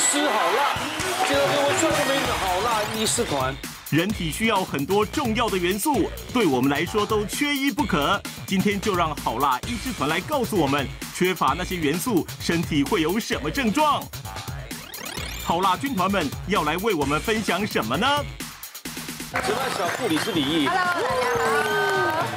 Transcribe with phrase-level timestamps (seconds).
[0.00, 0.74] 师好辣，
[1.28, 3.54] 介绍各位帅哥美女好辣医师团。
[3.90, 8.20] 人体需要很多重要的元素，对我们来说都缺一不可。
[8.46, 14.02] 今天就让好辣医师团来告诉我们，缺乏那些元素，身体会有什么症状？
[15.44, 18.06] 好辣军团们要来为我们分享什么呢？
[19.32, 20.66] 值班小护理是李毅。
[20.66, 21.39] Hello，大家好。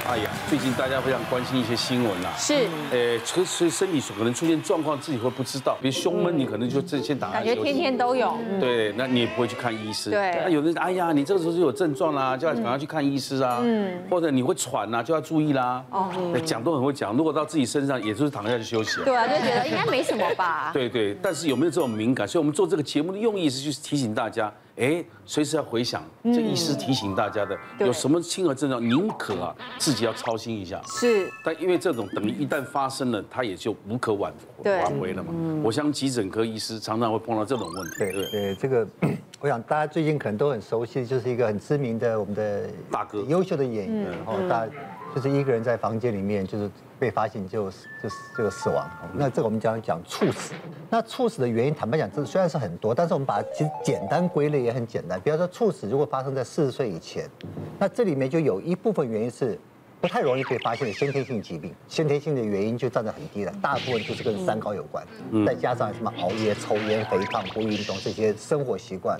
[0.09, 7.31] 哎呀，最近大家非常关心一些新闻呐，是，呃，所所以身体可能出现状况，自己会不知道，比如胸闷，你可能就这先打。
[7.31, 8.37] 感觉天天都有。
[8.59, 10.09] 对，那你也不会去看医师。
[10.09, 10.41] 对。
[10.43, 13.59] 那有的人，哎呀，你这个时候就有症状啦，就要赶快去看医师啊。
[13.63, 13.97] 嗯。
[14.09, 15.81] 或者你会喘呐，就要注意啦。
[15.89, 16.11] 哦。
[16.45, 19.01] 讲都很会讲，如果到自己身上，也就是躺下去休息。
[19.05, 20.71] 对啊，就觉得应该没什么吧。
[20.73, 22.27] 对对，但是有没有这种敏感？
[22.27, 24.51] 所以我们做这个节目的用意是去提醒大家。
[24.75, 30.81] 哎，随时要回想，这医师提醒大家的，有什么轻微症状，宁可啊自己要操心一下。
[30.87, 31.29] 是。
[31.43, 35.31] 但因为这种等于一旦发生了，它也就无可挽挽回了嘛。
[35.63, 37.97] 我想急诊科医师常常会碰到这种问题。
[37.99, 38.87] 对对，这个
[39.39, 44.67] 我想大家最近可能都很熟悉，就是一个很知名的我们的大哥，优秀的演员，然后大。
[45.13, 46.67] 就是一个人在房间里面，就是
[47.03, 47.65] 被发现就
[48.01, 48.89] 就是这个死亡。
[49.13, 50.53] 那这个我们讲讲猝死。
[50.89, 55.19] 那猝死的原因，坦白讲，这虽然是很多，但是我们把它其实简单归类也很简单。
[55.19, 57.29] 比方说，猝死如果发生在四十岁以前，
[57.77, 59.59] 那这里面就有一部分原因是。
[60.03, 65.01] 不太容易被发现的先天性疾病，先天性的原因就占得很低了，大部分就是跟三高有关，
[65.47, 69.17] 再加上什么熬夜、抽烟、肥胖、不运动这些生活习惯。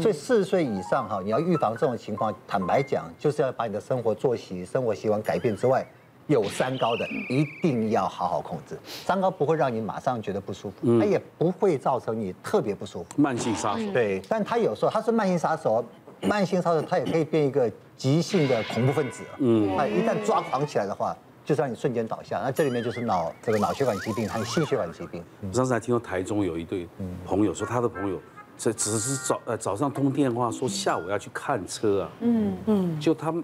[0.00, 5.86] 所以四十岁以上哈，你要预防这种情况，坦白讲，就是要把你的生活作息、生活习惯改变之外，
[6.26, 8.78] 有三高的一定要好好控制。
[8.84, 13.08] 三高不会让你马上觉得不舒服，它也不会造成你特别不舒服。
[13.20, 13.92] 慢性杀手。
[13.92, 15.84] 对，但它有时候它是慢性杀手。
[16.24, 19.24] 慢性杀手，它也可以变一个急性的恐怖分子。
[19.38, 21.12] 嗯，它一旦抓狂起来的话，
[21.44, 22.40] 就是让你瞬间倒下。
[22.44, 25.20] 那这里面就是脑这个脑血管疾病还有心血管疾病。
[25.40, 26.86] 我上次还听到台中有一对
[27.26, 28.20] 朋友说，他的朋友
[28.56, 32.10] 这只是早呃早上通电话说下午要去看车啊。
[32.20, 33.42] 嗯嗯，就他们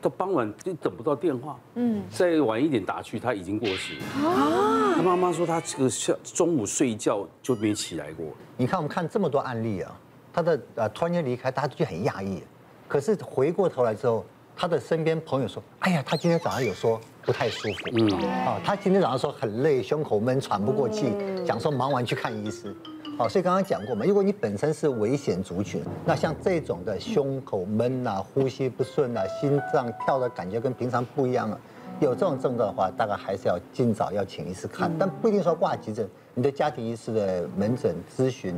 [0.00, 1.58] 到傍晚就等不到电话。
[1.74, 4.28] 嗯，再晚一点打去，他已经过世了。
[4.28, 8.26] 啊，他妈妈说他这个下中午睡觉就没起来过。
[8.56, 9.92] 你看我们看这么多案例啊。
[10.30, 12.42] 他的呃突然间离开，大家就很讶异。
[12.86, 18.08] 可是回过头来之后，他的身边朋友说：“哎呀，他今天早上有说不太舒服，嗯，
[18.46, 21.12] 啊，他今天早上说很累，胸口闷，喘不过气，
[21.44, 22.72] 想说忙完去看医师。
[23.18, 31.58] 好，所以刚刚讲过嘛，如果你本身是危险族群，那像这种的胸口闷啊、呼吸不顺啊、心脏跳的感觉跟平常不一样啊，
[31.98, 38.54] 有这种症状的话，大概还是要尽早要请医师看，但不一定说挂急诊，你的家庭医师的门诊咨询。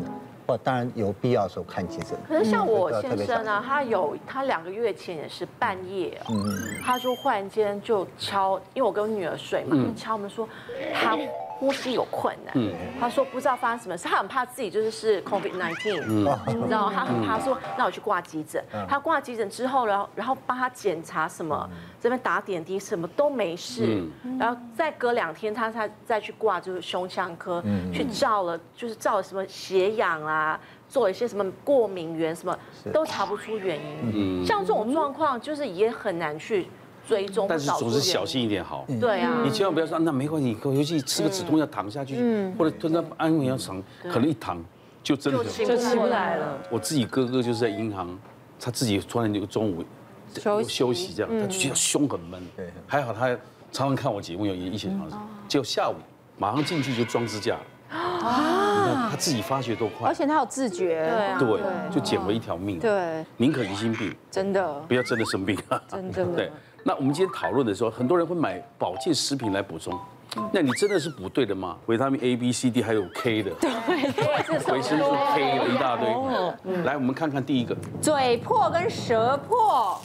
[0.65, 2.09] 当然有必要的时候看急诊。
[2.27, 6.21] 可是像我先生呢，他有他两个月前也是半夜，
[6.85, 10.47] 他就忽然间就敲，因为我跟我女儿睡嘛，就敲门说
[10.93, 11.17] 他。
[11.61, 21.69] 呼吸有困难，嗯，他说不知道发生什么事，他很怕自己就是是 COVID nineteen，嗯，你知道，他很怕说，那我去挂急诊，他挂急诊之后，然后然后帮他检查什么，
[22.01, 24.03] 这边打点滴什么都没事，
[24.39, 27.63] 然后再隔两天他才再去挂就是胸腔科，
[27.93, 32.59] 去照了就是照了什么血氧啊，做一些什么过敏源什么
[32.91, 36.67] 都查不出原因，像这种状况就是也很难去。
[37.07, 38.87] 追踪，但是总是小心一点好。
[39.01, 42.17] 对啊，你千万不要说那没关系，尤其吃个止痛药躺下去，
[42.59, 44.63] 或者吞个安眠药躺，可能一躺
[45.03, 46.59] 就真的就起不来了。
[46.71, 48.19] 我自己哥哥就是在银行，
[48.61, 49.85] 他自己突然就中午
[50.67, 52.41] 休息这样，他就觉得胸很闷。
[52.57, 53.29] 对，还好他
[53.73, 55.17] 常常看我节目，有一起尝试。
[55.49, 55.95] 结果下午
[56.39, 57.57] 马上进去就装支架。
[57.93, 59.09] 啊！
[59.11, 62.79] 他自己发觉多快，而且他有自觉，对，就捡回一条命。
[62.79, 65.59] 对，宁可疑心病，真的不要真的生病。
[65.89, 66.25] 真的。
[66.37, 69.99] 对，那我们今天讨论的时候，很多人会买保健食品来补充，
[70.53, 71.77] 那你真的是补对的吗？
[71.87, 75.05] 维他命 A、B、C、D 还有 K 的，对，维生素
[75.35, 76.09] K 有一大堆。
[76.85, 80.01] 来，我们看看第一个，嘴破跟舌破。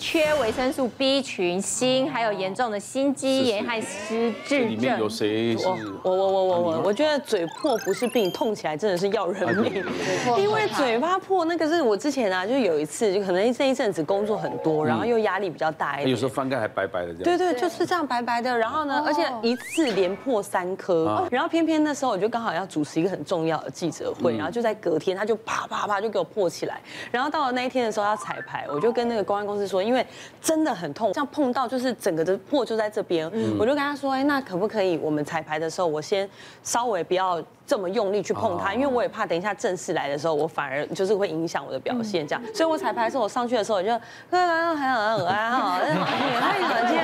[0.00, 4.70] 缺维生素 B 群、锌，还有严重的心肌炎和失智症。
[4.70, 5.54] 里面有谁？
[6.02, 9.84] 我我我我我，我觉得嘴破不是病，痛起来真的是要人命。
[10.40, 16.10] 因为嘴巴破，那个是我之前啊，就有一次，就可能这一阵子工作很多，然后又压力比较大一点。
[16.10, 17.22] 有时候翻盖还白白的这样。
[17.22, 18.56] 对对，就是这样白白的。
[18.56, 21.28] 然后呢，而且一次连破三颗。
[21.30, 26.80] 然后偏偏那时候我就刚好要主持一个很重要的记者会，然后就在隔天，他就啪啪啪就给我破起来。
[27.10, 29.89] 然后到了那一天的时候要彩排，我就跟那个公关公司说。
[29.90, 30.06] 因为
[30.40, 33.28] 真的很痛，像碰到就是整个的破就在这边，
[33.58, 36.28] 我就跟他说，哎，那可不可以我们彩排的时候，我先
[36.62, 42.42] 稍微不要这么用力去碰它，因为我也怕等一下正式来的时候，我反而就是会影响我的表现这样。
[42.52, 43.92] 所以我彩排的时候，我上去的时候，我就，
[44.28, 46.96] 还好还好还好，太冷静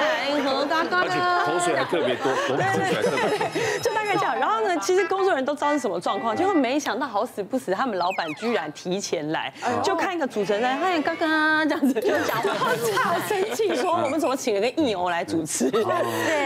[0.45, 1.11] 了，喝嘎嘎的，
[1.45, 4.37] 口水还特别多，口水还特别多，就大概这样。
[4.37, 9.53] 然后呢，其实工作人员都知道是什么状况，结果没想到好死不死，他们老板居然提前来，
[9.85, 15.71] 就看一个主持人在，他也刚刚这样子就讲，然后超生气，说我们怎么请了个义欧来主持？
[15.71, 15.85] 对。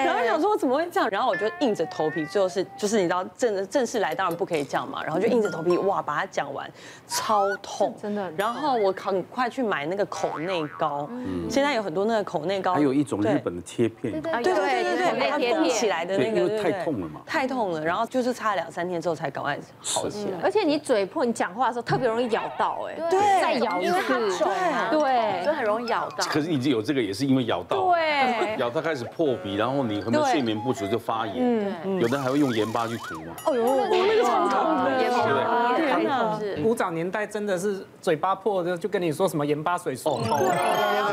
[0.04, 1.08] 然后想说怎么会这样？
[1.08, 6.70] 然后我就硬着头皮，最后是就是你知道正正式来当然不可以这样嘛，然后就硬着头皮哇把它讲完，
[7.06, 8.30] 超痛，真的。
[8.36, 11.08] 然后我很快去买那个口内膏，
[11.48, 17.84] 现在有很多那个口内膏，还有一种日本的贴片，对对对对对，它封起来的那个，因为太痛了嘛，太痛了。
[17.84, 20.38] 然后就是擦了两三天之后才赶快好起来。
[20.42, 24.44] 而且你嘴破，你讲话的时候特别容易咬到，哎，对，再咬一次，
[24.90, 26.24] 对，就很容易咬到。
[26.26, 33.34] 可是你有这个也是因为咬到，对，咬到开始破皮，然后你可能睡眠不足就发炎，嗯，有的还会用盐巴去涂嘛。
[33.46, 36.38] 哦呦，那个超痛的，盐巴，天哪！
[36.62, 40.36] 古早年代真的是嘴巴破的，就跟你说什么盐巴水漱口，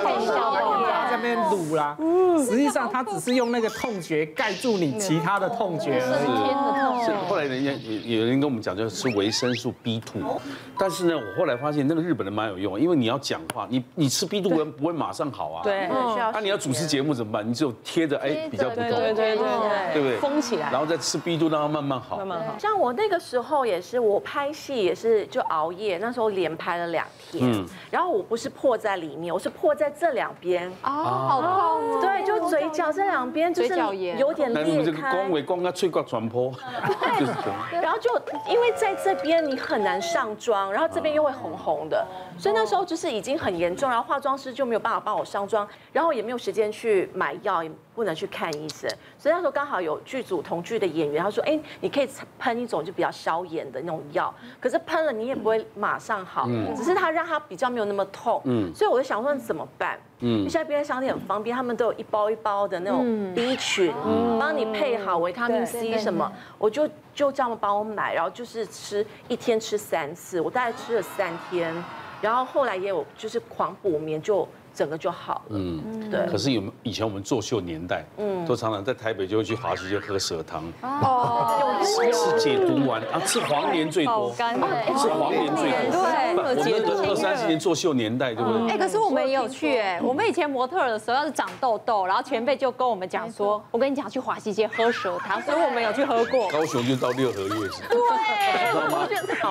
[0.04, 0.64] 太小了，在
[1.18, 1.96] 那边卤啦。
[2.00, 7.06] 嗯，实际上他只是用那个痛觉盖住你其他的痛觉而已。
[7.06, 10.22] 是，后来人家有有人跟我们讲，就是吃维生素 B two，
[10.78, 15.64] 但是呢，我后来发现那个日本人蛮有用，因为你要讲话，你你吃 B two 不不会马上好啊。
[15.64, 15.88] 对，
[16.34, 17.48] 那你要主持节目怎么办？
[17.48, 20.18] 你只有贴着哎比较不痛，对对对对，对不对？
[20.18, 22.58] 封起来，然后再吃 B two 让它慢慢好，慢慢好。
[22.60, 30.70] 像我那个时候也是，我拍戏也是就熬夜，那时候连拍了两天，然后我不是破在里面，我是破在这两边。
[30.84, 32.02] 哦，好痛。
[32.02, 33.76] 对，就嘴角这两边就是
[34.20, 34.72] 有点裂开。
[34.78, 36.52] 那这个光尾光它脆骨传播，
[37.20, 37.82] 就是这样。
[37.82, 38.10] 然后就
[38.48, 42.06] 因为在这边你很难上妆，然后这边又会红红的，
[42.38, 52.08] 所以那时候就是已经很严重，然后化妆师就没有办法帮我上妆，然后也没有时间去买药，也不能去看医生，所以那时候刚好有剧组同剧的演员，他说：“哎，你可以
[52.38, 60.00] 喷一种就比较消炎的那种药，可是喷了你也不会马上好，只是它让它比较没有那么痛。”嗯，所以我就想说怎么办？
[60.20, 63.92] 嗯，现在便利商店很方便，他们都有一包一包的那种 B 群，
[64.40, 71.74] 帮你配好维他命 C 什么，我就就这样帮我买，然后就是吃一天吃三次，我大概吃了三天，
[72.22, 74.48] 然后后来也有就是狂补眠就。
[74.78, 75.42] 整个就好了。
[75.50, 76.28] 嗯，对。
[76.28, 80.64] 可是有以前我们作秀年代，嗯，都常常在台北就会去华西街喝蛇汤。
[80.84, 81.82] 哦。
[82.14, 84.32] 吃解毒丸啊， 吃黄连最多。
[84.36, 86.04] 吃黄连最多。
[86.04, 86.28] 对。
[86.38, 88.70] 我们二三十年作秀年代，对不对？
[88.70, 96.48] 哎，可是我们也有去哎，我们以前模特的时候要是长痘痘，然后前辈就跟我们讲说，我跟你讲去华西街喝蛇汤，所以我们有去喝过。
[96.50, 97.82] 高雄就到六合院子。
[97.90, 97.98] 对。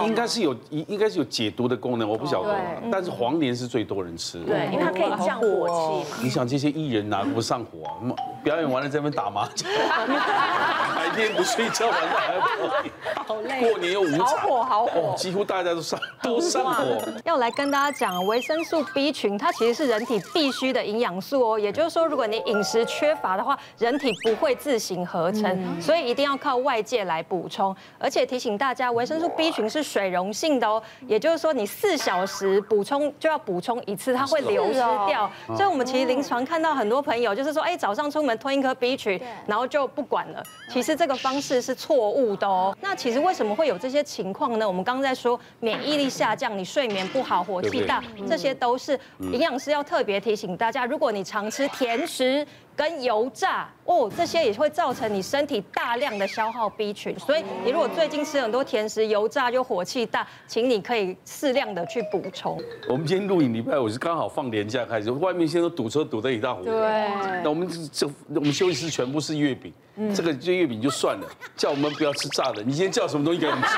[0.06, 2.54] 应该是有应应该是有解毒的功能，我不晓得。
[2.92, 4.38] 但是黄连是最多人吃。
[4.44, 5.15] 对，因为它可以。
[5.24, 6.18] 降火气嘛？
[6.22, 8.16] 你想这些艺人哪不上火啊？
[8.46, 9.68] 表演完了在那边打麻将，
[10.94, 12.92] 白天不睡觉，晚上还要表演，
[13.26, 13.60] 好累。
[13.60, 17.02] 过年又无常，好火好火，几乎大家都上都上火。
[17.24, 21.58] 要来跟大家讲，维生素 B 群它其实是人体必需的营养素哦。
[21.58, 27.74] 也就是说，如果你饮食缺乏的话，人体不会自行合成，所以一定要靠外界来补充。
[27.98, 34.78] 而且提醒大家，维生素 B 群是水溶性的哦，也就是说你四小时补充就要补充一次，它会流失
[35.08, 35.28] 掉。
[35.48, 38.35] 所以我们其实临床看到很多朋友就是说，哎，早上出门。
[38.36, 40.42] 吞一颗 B 群，然后就不管了。
[40.70, 42.76] 其实这个方式是错误的哦。
[42.80, 44.66] 那其实为什么会有这些情况呢？
[44.66, 50.84] 我们刚刚在说免疫力下降，你睡眠不好，火气大，这些都是营养师要特别提醒大家。
[50.84, 57.18] 如果你常吃甜食跟油炸哦，这些也会造成你身体大量的消耗 B 群。
[57.18, 62.60] 所以你如果最近吃很多甜食、油炸就火气大，请你可以适量的去补充。
[62.88, 66.70] 我们今天录影礼拜五是刚好放年假开始，外面现在都堵车堵得一塌糊涂。
[66.70, 69.72] 对，那我们这我们休息室全部是月饼。
[70.14, 72.62] 这个这月饼就算了，叫我们不要吃炸的。
[72.62, 73.76] 你今天叫什么东西给我们吃？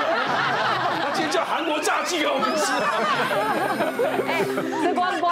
[1.00, 2.72] 他 今天叫韩国炸鸡给我们吃。
[4.26, 4.42] 哎，
[4.82, 5.27] 吃光光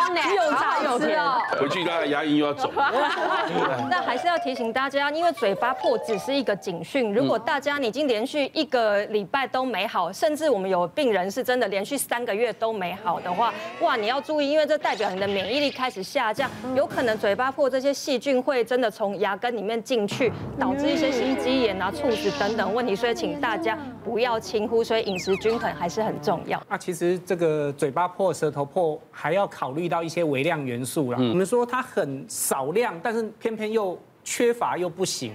[0.99, 1.61] 呢，又炸又甜。
[1.61, 2.71] 回去大家牙龈又要肿。
[3.91, 7.13] 那还是要提醒大家，因为嘴巴破只是一个警讯。
[7.13, 20.77] 如果大家你已经连续一个礼拜都没好，甚至我们有病人是真的连续三个月都没好的话，哇，你要注意，因为这代表你的免疫力开始下降，有可能嘴巴破这些细菌会真的从牙根里面进去，导。
[20.77, 26.63] 致一些心肌炎啊、猝死等等问题，所以请大家不要轻忽，所以饮食均衡还是很重要。
[26.71, 31.19] 那其实这个嘴巴破、舌头破，还要考虑到一些微量元素啦。
[31.19, 35.33] 我们说它很少量，但是偏偏又缺乏又不行。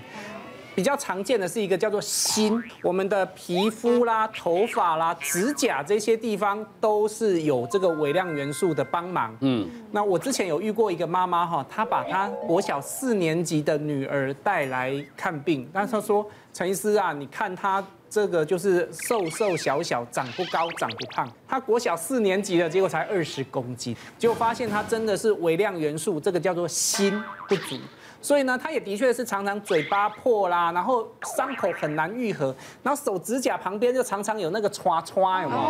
[0.73, 9.35] 比较常见的是一个叫做锌，我们的皮肤啦、头发啦、指甲这些地方都是有这个微量元素的帮忙。
[9.41, 21.25] 嗯，那我之前有遇过一个妈妈哈，她把她国小四年级的女儿带来看病，但是她说陈医师啊，你看她这个就是瘦瘦小小，长不高，长不胖。
[21.47, 27.09] 他国小四年级的结果才二十公斤，结果发现他真的是微量元素，这个叫做锌
[27.47, 27.77] 不足。
[28.21, 32.53] 所以呢，他也的确是常常嘴巴破啦，然后伤口很难愈合，
[32.83, 35.61] 然后手指甲旁边就常常有那个刷刷，有没有？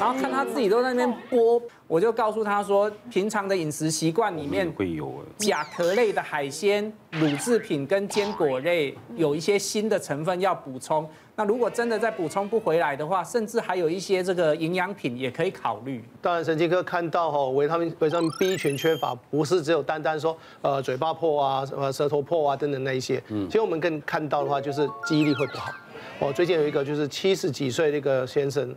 [0.00, 11.06] 然后看他自己都在那边剥，我就告诉他说，平常的饮食习惯里面会有甲壳类的海鲜、乳制品跟坚果类有一些新的成分要补充。
[11.40, 16.04] 那如果真的再补充不回来的话，甚至还有一些这个营养品也可以考虑。
[16.20, 23.22] 当然，神经科看到哈维他命维他命 B 群缺乏，不是只有单单说呃嘴巴破啊、呃舌头破啊等等那一些。
[23.28, 23.46] 嗯。
[23.46, 25.72] 其实我们更看到的话，就是记忆力会不好。
[26.18, 28.76] 哦，最近有一个就是七十几岁的一个先生，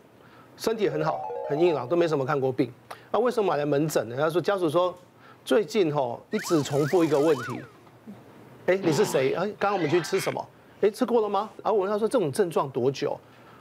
[0.56, 2.72] 身体很好，很硬朗，都没什么看过病。
[3.12, 4.16] 那为什么买来门诊呢？
[4.18, 4.98] 他说家属说
[5.44, 7.60] 最近哈一直重复一个问题。
[8.68, 9.34] 哎，你是谁？
[9.34, 10.48] 哎，刚刚我们去吃什么？
[10.84, 11.50] 哎，吃过了吗？
[11.64, 13.18] 然后我问他说这种症状多久？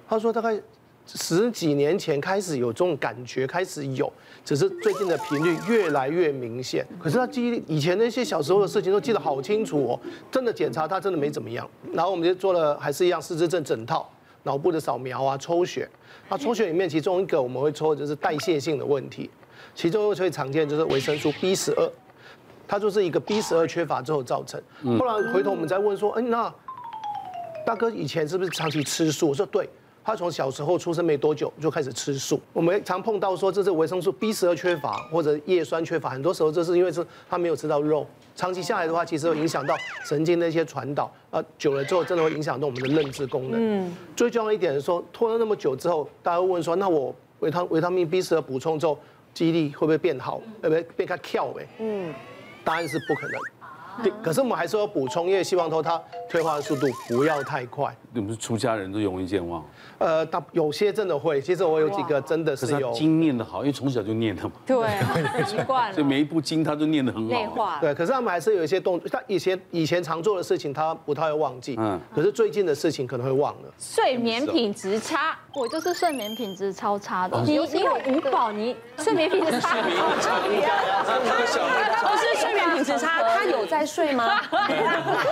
[0.08, 0.60] 他说大概
[1.06, 4.12] 十几年前开始有这种感觉，开始有，
[4.44, 6.84] 只是最近的频率越来越明显。
[6.98, 10.00] 可是他记忆以前那些小时候的事情都记得好清楚哦，
[10.32, 11.68] 真的检查他真的没怎么样。
[11.92, 14.10] 然后我们就做了还是一样四肢症整套，
[14.42, 15.88] 脑部的扫描啊，抽血。
[16.28, 19.30] 那抽血里面其中一个我们会抽的就是代谢性的问题，
[19.76, 21.88] 其中一个最常见就是维生素 B 十二，
[22.66, 24.60] 它就是一个 B 十二缺乏之后造成。
[24.98, 26.52] 后来回头我们再问说，哎那。
[27.64, 29.28] 大哥以前是不是长期吃素？
[29.28, 29.68] 我说对，
[30.04, 32.40] 他从小时候出生没多久就开始吃素。
[32.52, 38.06] 我们常碰到说这是维生素 B 十二缺乏或者叶酸缺乏，很多时候这是因为是他没有吃到肉。
[38.34, 43.60] 长期下来的话，其实会影响到神经的一些传导，啊，久了之后真的会影响到我们的认知功能。
[43.60, 43.96] 嗯。
[44.16, 48.98] 最重要一点是说，拖了那么久之后，大家会问说，那我维他维他命 B 十二补充之后，
[49.34, 50.40] 记忆力会不会变好？
[50.62, 51.46] 会不会变开跳？
[51.48, 51.68] 呗？
[51.78, 52.12] 嗯。
[52.64, 53.40] 答案是不可能。
[54.02, 57.94] 对，可是我们还是要补充，因为希望说它退化的速度不要太快。
[58.14, 59.64] 你们是出家人都容易健忘？
[59.98, 61.40] 呃，他有些真的会。
[61.40, 62.92] 其实我有几个真的是有。
[62.92, 64.52] 是经念的好，因为从小就念的嘛。
[64.66, 64.86] 对，
[65.46, 65.94] 习惯了。
[65.94, 67.28] 所以每一部经他都念得很好。
[67.30, 67.78] 内化。
[67.80, 71.76] 对，可是他们还是有一些动作，他以前以前常做的事情，他不太会忘记。
[71.78, 71.98] 嗯。
[72.14, 73.72] 可是最近的事情可能会忘了。
[73.78, 77.40] 睡眠品质差，我就是睡眠品质超差的。
[77.42, 79.74] 你你有五宝，你 睡眠品质差。
[79.74, 80.40] 睡眠差。
[82.02, 84.40] 不 是睡眠品质差，他有在睡吗？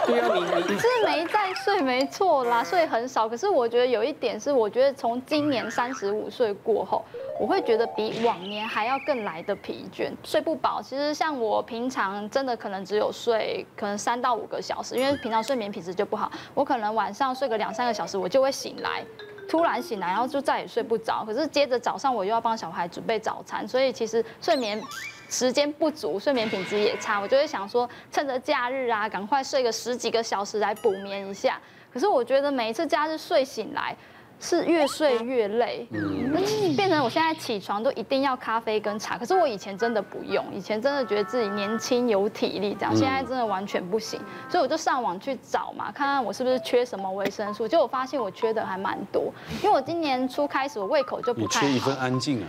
[0.07, 3.29] 对啊，你你是没在睡，没错啦，睡很少。
[3.29, 7.05] 可是我觉得有一点是，我觉得从今年三十五岁过后，
[7.39, 10.81] 我会觉得比往年还要更来的疲倦，睡不饱。
[10.83, 19.05] 其实像我平常真的可能只有睡可能三到五个小时，因为平常睡眠品质就不好，我可能晚上睡个两三个小时，我就会醒来，
[19.49, 21.25] 突然醒来，然后就再也睡不着。
[21.25, 24.83] 可是接着早上我又要帮小孩准备早餐，所以其实睡眠。
[25.31, 31.59] 时间不足，睡眠品质也差，我就会想说，趁着假日啊，赶快睡个十几个小时来补眠一下。
[31.93, 33.97] 可是我觉得每一次假日睡醒来，
[34.41, 39.19] 是越睡越累，嗯，变成我现在起床都一定要咖啡跟茶。
[39.19, 44.19] 可是我以前真的不用，以前真的觉得自己年轻有体力这样，现在真的完全不行。
[44.49, 47.69] 所以我就上网去找嘛，看看我是不是缺什么维生素。
[47.69, 49.31] 结果我发现我缺的还蛮多，
[49.63, 51.67] 因为我今年初开始我胃口就不太好。
[51.67, 52.49] 你缺一份安静啊。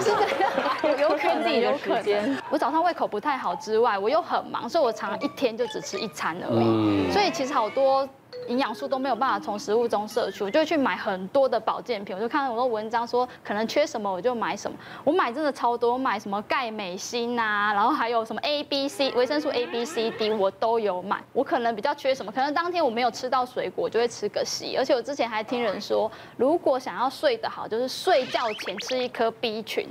[0.00, 2.34] 是这样，有可能自己的时间。
[2.48, 7.12] 我早上胃口不太好之外，我又很忙，所以我常常一天就只吃一餐而已。
[7.12, 8.08] 所以其实好多。
[8.50, 12.14] 营养素都没有办法从食物中摄取，我就去买很多的保健品。
[12.14, 14.76] 我就看很多文章说可能缺什么，我就买什么。
[15.04, 21.22] 我买真的超多，我买什么钙、镁、锌啊，然后还有什么 A、B、C 维生素 A、B、C、D 我都有买。
[21.32, 24.76] 我可能比较缺什么，可能当天我没有吃到水果，我就会吃个硒。
[24.76, 29.86] 而且我之前还听人说，如果想要睡得好，就是睡觉前吃一颗 B 群。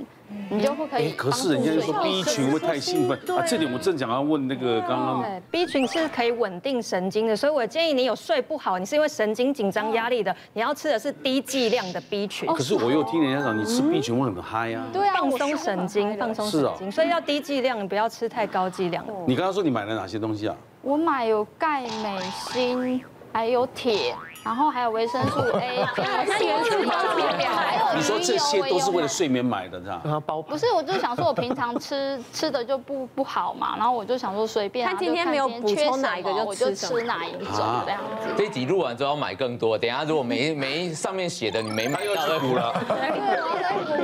[0.48, 1.12] 你就不可以。
[1.12, 5.22] 可是人家就说 B 群会太兴奋啊，这点我正想要问那个刚刚。
[5.22, 12.48] 对，B 群是可以稳定神经的，所以我建议你有睡不好，你是因为神经紧张压力的，你要吃的是低剂量的 B 群。
[12.52, 14.86] 可是我又听人家讲，你吃 B 群会很嗨啊。
[14.92, 19.04] 对啊，放松神经，放松神经，所以要低剂量，不要吃太高剂量。
[19.26, 20.56] 你刚刚说你买了哪些东西啊？
[20.82, 22.18] 我买有钙、镁、
[22.52, 24.14] 锌，还有铁。
[24.42, 30.22] 然后还有维生素 A，还有元素包里面，还有你说这些都是为了睡眠买的，是吧？
[30.24, 34.88] 包不是，我就想说，我平常吃吃的就不不好嘛，然后我就想说随便。
[34.88, 37.40] 他今天没有补充哪一个，我就吃哪一种
[37.84, 38.28] 这样子。
[38.36, 42.72] 这集录完之后要买更多，等下如果没 没上面写的你没买，又要再补了。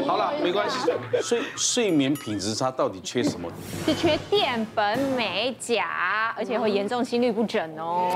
[0.06, 0.92] 好了，没关系。
[1.22, 3.48] 睡睡眠品质差到底缺什么？
[3.86, 8.10] 是缺淀粉、镁、钾，而且会严重心律不整哦。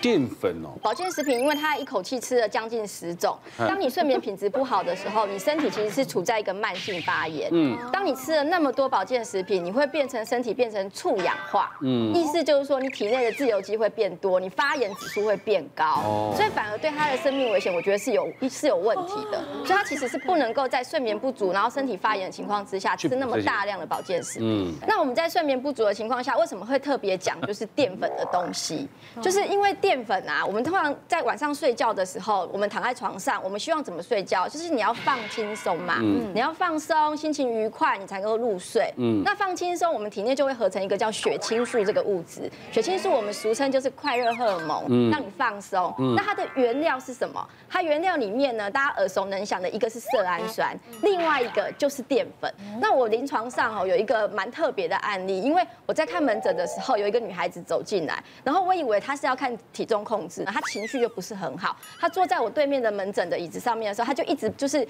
[0.00, 0.78] 淀粉哦。
[0.82, 1.37] 保健食品。
[1.38, 3.36] 眠，因为他一口气吃了将近十种。
[3.56, 7.48] 当你睡眠品质不好的时候，你身体其实是处在一个慢性发炎。
[7.52, 11.76] 嗯，当你吃了那么多保健食品，你会变成身体变成促氧化。
[11.82, 15.84] 嗯，意思就是说你体内的自由基会变多，你发炎指数会变高。
[16.04, 19.42] 哦，所以反而对他的生命危险，我觉得是有是有问题的。
[19.64, 24.68] 所以他其实是不能够在睡眠不足，然后身体发炎的情况之下吃那么大量的保健食品。
[24.68, 28.88] 嗯，那我们在睡眠不足的情况下，为什么会特别讲就是淀粉的东西？
[29.22, 34.48] 就是因为淀粉啊，我们通常在晚上睡觉的时候，我们躺在床上，我们希望怎么睡觉？
[34.48, 38.90] 就是你要放轻松嘛，嗯，你要放松，心情愉快，你才能够入睡。
[38.96, 42.50] 嗯，那放轻松，我们体内就会合成一个叫血清素这个物质。
[42.72, 45.94] 血清素我们俗称就是快乐荷尔蒙，让你放松。
[46.16, 47.46] 那它的原料是什么？
[47.68, 52.50] 它原料里面呢，大家耳熟能详的一个是色氨酸，另外一个就是淀粉。
[52.80, 61.76] 那我临床上哦有一个蛮特别的案例，因为我在看门诊的时候，有一个女孩子走进来，然后我以为她是要看体重控制，她情绪就不是很好。
[61.98, 64.86] 他坐在我对面的门诊的椅子上面的时候，他就一直就是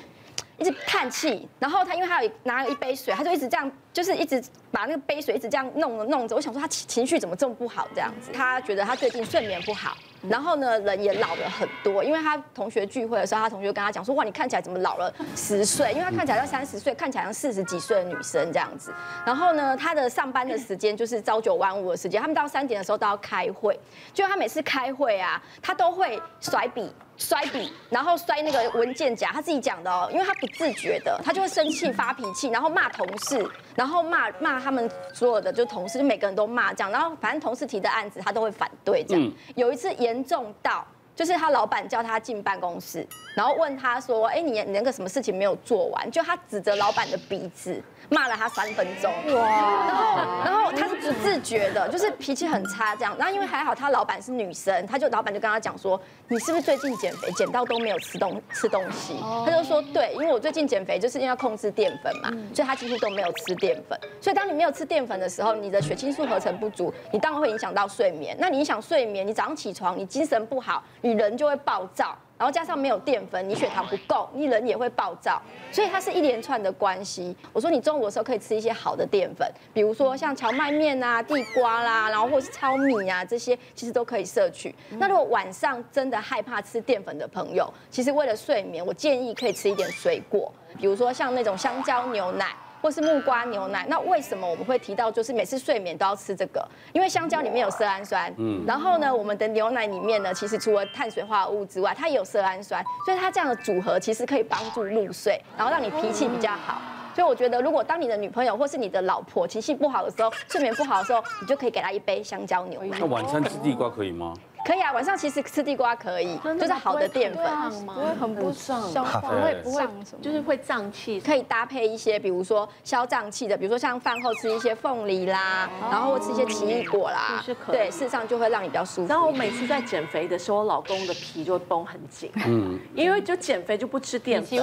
[0.59, 6.37] 一直叹气，然后他因为他有拿了一杯水，他就一直这样，就是一直把那个杯水一直这样弄着弄着。
[6.37, 8.31] 我想说他情绪怎么这么不好这样子？
[8.31, 9.97] 他觉得他最近睡眠不好。
[10.29, 15.93] 然后呢，人也老了很多，因为他同学聚会的时候，他同学跟他讲说，哇，你看起来怎么老了十岁？
[15.93, 18.93] 因为他看起来像三十岁，看起来像四十几岁的女生这样子。
[19.25, 23.79] 然后呢，他的上班的时间就是朝九晚五的时间，他们到三点的时候都要开会。
[24.13, 26.93] 就他每次开会啊，他都会甩笔。
[27.21, 33.45] 摔笔，然后摔那个文件夹，他自己讲的哦，因为他不自觉的，他就会生气发脾气，然后骂同事，
[33.79, 39.33] 然后骂骂他们所有的就同事，就每个人都骂这样，然后反正同事提的案子他都会反对这样。
[39.55, 43.07] 有一次严重到，就是他老板叫他进办公室，
[43.37, 46.11] 然后问他说，哎，你你那个什么事情没有做完？
[46.11, 47.81] 就他指着老板的鼻子。
[48.11, 49.83] 骂了他三分钟，哇！
[49.87, 53.15] 然后，然后他是不自觉的，就是脾气很差这样。
[53.19, 59.17] 然后因为还好他老板是女生，他就老板就跟他讲说，你是不是最近减肥减到都没有吃东吃东西？
[59.45, 63.99] 他就说对，因为我最近减肥就是因为要控制淀粉嘛，所以他几乎都没有吃淀粉。
[64.21, 68.37] 所以当你没有吃淀粉的时候，你的血清素合成不足，你当然会影响到睡眠。
[68.39, 72.17] 那你影响睡眠，你早上起床你精神不好，你人就会暴躁。
[72.39, 75.43] 然后加上没有淀粉，你血糖不够，你人也会暴躁，
[75.73, 77.37] 所以它是一连串的关系。
[77.53, 84.75] 我说你中午的时候可以吃一些好的淀粉，比如说像蕎麦面啊、地瓜啦，然后或是糙米啊这些，其实都可以摄取。
[84.91, 92.55] 那如果晚上真的害怕吃淀粉的朋友，其实为了睡眠，我建议可以吃一点水果，比如说像那种香蕉牛奶。
[92.81, 96.67] 或是木瓜牛奶，那为什么我们会提到就是每次睡眠都要吃这个？
[96.93, 106.81] 因为香蕉里面有色氨酸，嗯，然后呢，我们的牛奶里面呢，其实除了碳水化合物之外，它也有色氨酸，所以它这样的组合其实可以帮助入睡，然后让你脾气比较好。
[107.15, 112.97] 所以我觉得，如果当你的女朋友或是你的老婆情绪不好的时候，睡眠不好的时候，你就可以给她一杯香蕉牛奶。
[113.01, 114.35] 那晚餐吃地瓜可以吗？
[114.65, 117.45] 可以啊，晚上其实吃地瓜可以，就是好的淀粉，
[117.87, 118.83] 不会很不胀，
[119.21, 119.89] 不会不会，
[120.21, 121.21] 就是会胀气。
[121.21, 129.09] 可以搭配一些，比如说消胀气的，比如说像饭后吃一些凤梨啦，然后吃一些奇异果啦，对，事实上就会让你比较舒服。
[129.09, 134.59] 然后我每次在减肥的时候，我老公的皮就会绷很紧，嗯，因为就减肥就不吃淀粉，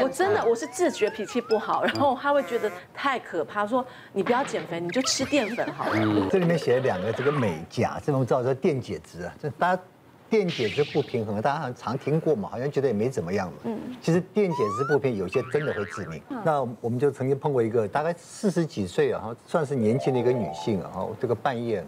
[0.00, 6.28] 我真的我是自觉脾气不好，然后他会觉得太可怕，说你不要减肥，你就吃淀粉好了。
[6.30, 9.13] 这里面写了两个这个美钾，这种叫做电解质。
[9.40, 9.82] 这大家
[10.30, 13.58] 电解质不平衡，大家好像常听过嘛，好像觉得也没怎么样嘛。
[13.64, 16.20] 嗯，其实电解质不平衡，有些真的会致命。
[16.44, 21.84] 那我们就曾经碰过一个大概四十几岁啊，算是年轻的一个女性啊，这个半夜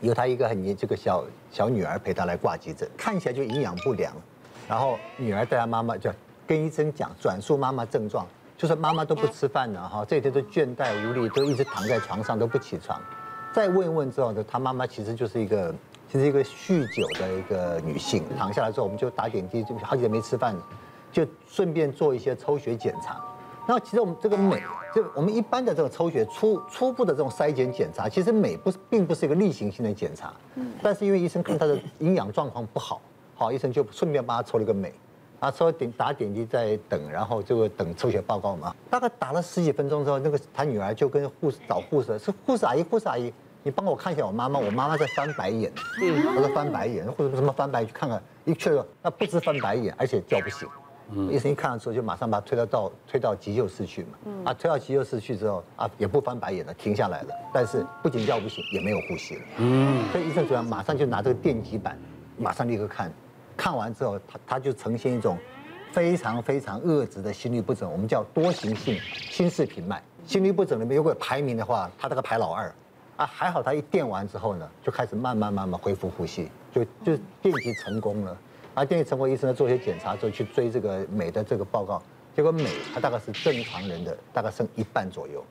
[0.00, 4.12] 有她一个很年这个小小女儿陪她来挂急诊，看起来就营养不良。
[4.66, 6.10] 然后女儿带她妈妈就
[6.46, 13.00] 跟医生讲，转述妈妈症状，就说妈妈都不吃饭了哈，这天都倦怠无力，都一直躺在床上都不起床。
[13.52, 15.72] 再问一问之后呢，她妈妈其实就是一个。
[16.10, 20.56] 其实一个酗酒的一个女性躺下来之后，我们就打点滴，就好几天没吃饭，
[21.12, 23.20] 就顺便做一些抽血检查。
[23.66, 24.62] 那其实我们这个镁，
[24.94, 30.32] 就我们一般的这个抽血初初步的这种筛检检查，其实镁不是并不是一个例行性的检查。
[30.54, 33.02] 嗯但是因为医生看她的营养状况不好，
[33.34, 34.90] 好，医生就顺便帮她抽了个镁，
[35.40, 38.74] 啊，抽点打点滴在等，然后就等抽血报告嘛。
[38.88, 43.30] 大概打了十几分钟之后，那个他女儿就跟护士找护士，是护士阿姨，护士阿姨。
[43.68, 45.70] 你帮我看一下我妈妈，我妈妈在翻白眼。
[46.00, 48.18] 嗯，我说翻白眼，或者什么翻白眼，去看看。
[48.46, 50.66] 一确认，那不止翻白眼，而且叫不醒。
[51.10, 54.08] 嗯，医生一看的时候，就马上把他推到到推到急救室去嘛。
[54.24, 57.34] 嗯，啊，推到急救室去之后，啊，也不翻白眼了，停下来了。
[57.52, 59.42] 但是不仅叫不醒，也没有呼吸了。
[59.58, 61.98] 嗯，所以医生主要马上就拿这个电极板，
[62.38, 63.12] 马上立刻看。
[63.54, 65.36] 看完之后，他他就呈现一种
[65.92, 70.02] 非常非常恶质的心律不整，我们叫多形性心室频脉。
[70.24, 72.72] 心律不整里面如果有排名的话，他这个排老二。
[73.18, 78.38] 啊，还好他一电完之后呢，就开始慢慢慢慢恢复呼吸，就就电击成功了。
[78.74, 82.00] 啊，电击成功医生呢做一些检查之后去追这个镁的这个报告，
[82.36, 85.44] 结果镁它大概是正常人的大概剩一半左右，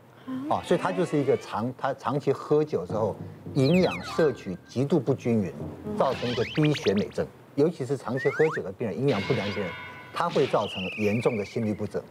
[0.49, 3.13] 啊，所以他就是一个长他长期喝酒之后
[3.55, 5.53] 营养摄取极度不均匀，
[5.97, 9.69] 造成一个低血镁症，尤其是长期喝酒的病人，营养不良的病人，
[10.13, 12.01] 他会造成严重的心律不整。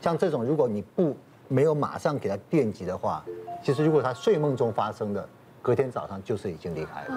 [0.00, 1.16] 像这种如果你不
[1.50, 3.22] 没有马上给他电击的话，
[3.62, 5.28] 其实如果他睡梦中发生的。
[5.62, 7.14] 隔天早上就是已经离开了，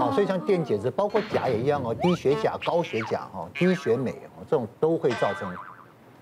[0.00, 5.54] 好，所以像电解质，包括钾也一样哦，低血钾、高血钾哦，低血镁哦，这种都会造成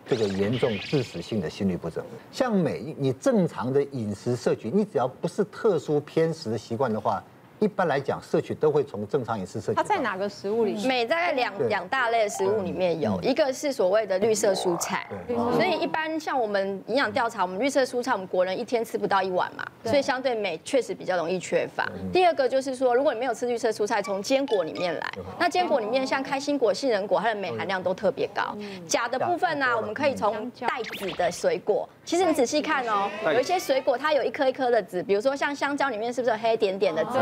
[0.07, 2.05] 这个严重致死性的心律不整。
[2.31, 7.25] 像镁，你正常的饮食摄取，你只要不是特殊偏食的习惯的话。
[7.61, 9.77] 一般来讲，摄取都会从正常饮食摄取。
[9.77, 10.75] 它在哪个食物里？
[10.87, 15.07] 镁在两两大类的食物里面有一个是所谓的绿色蔬菜，
[15.53, 21.91] 所以一般像我们营养调查，我们绿色蔬菜，我们国人一天吃不到一碗嘛，所以相对镁确实比较容易缺乏。
[22.13, 28.57] 第二个就是说，如果你没有吃绿色蔬菜，从坚果里面来，那坚果里面像开心果、杏仁果，它的镁含量都特别高。
[28.87, 37.19] 钾的部分呢，我们可以从带籽的水果，其实你仔细看哦，有一些水果它有一颗一颗的籽，比如说像香蕉里面是不是有黑点点的籽？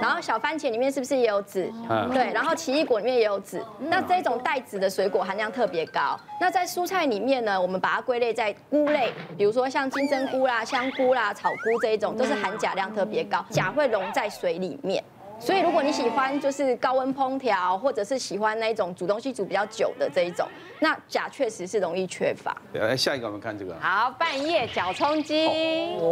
[0.00, 1.72] 然后小番茄里面是不是也有籽？
[2.12, 3.62] 对，然后奇异果里面也有籽。
[3.78, 6.18] 那这种带籽的水果含量特别高。
[6.40, 15.04] 那在蔬菜里面呢，我们把它归类在菇类，比如说像金针菇啦、香菇啦、草菇这一种，都是含钾量特别高，钾会溶在水里面。
[15.38, 20.46] 所以，如果你喜欢就是高温烹调，或者是喜欢那一种煮东西煮比较久的这一种，
[20.80, 22.54] 那钾确实是容易缺乏。
[22.74, 23.74] 来，下一个我们看这个。
[23.80, 25.48] 好，半夜脚抽筋。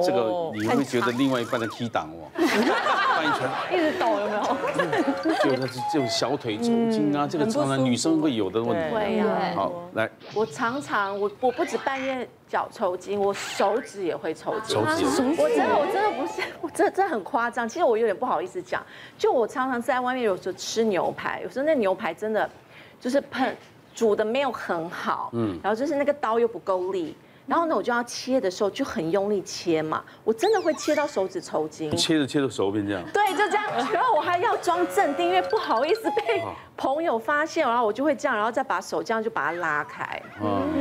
[0.03, 2.25] 这个你会觉得另外一半的踢档哦？
[2.39, 5.35] 半夜拳一直抖有没有？
[5.45, 8.95] 就那是这种小腿抽筋啊，这个常常女生会有的问题。
[8.95, 9.27] 会呀。
[9.55, 10.09] 好，来。
[10.33, 12.27] 我常常我我不止半夜。
[12.49, 14.77] 脚抽筋，我手指也会抽筋。
[14.77, 15.05] 手指，
[15.37, 17.69] 我真的 我真的不是，我真的真的很夸张。
[17.69, 18.85] 其实我有点不好意思讲，
[19.19, 22.49] 就我常常在外面有时候吃牛排，有时候那牛排真的
[22.99, 23.55] 就是喷
[23.95, 27.15] 煮的没有很好，嗯，然后就是那个刀又不够力。
[27.47, 31.91] 然后呢，我就要切的时候就很用力切嘛，我真的会切到手指抽筋。
[31.97, 33.03] 切着切着手变这样。
[33.11, 33.65] 对，就这样。
[33.91, 36.45] 然后我还要装镇定，因为不好意思被
[36.79, 40.23] 朋友发现，然后我就会这样，然后再把手这样就把它拉开。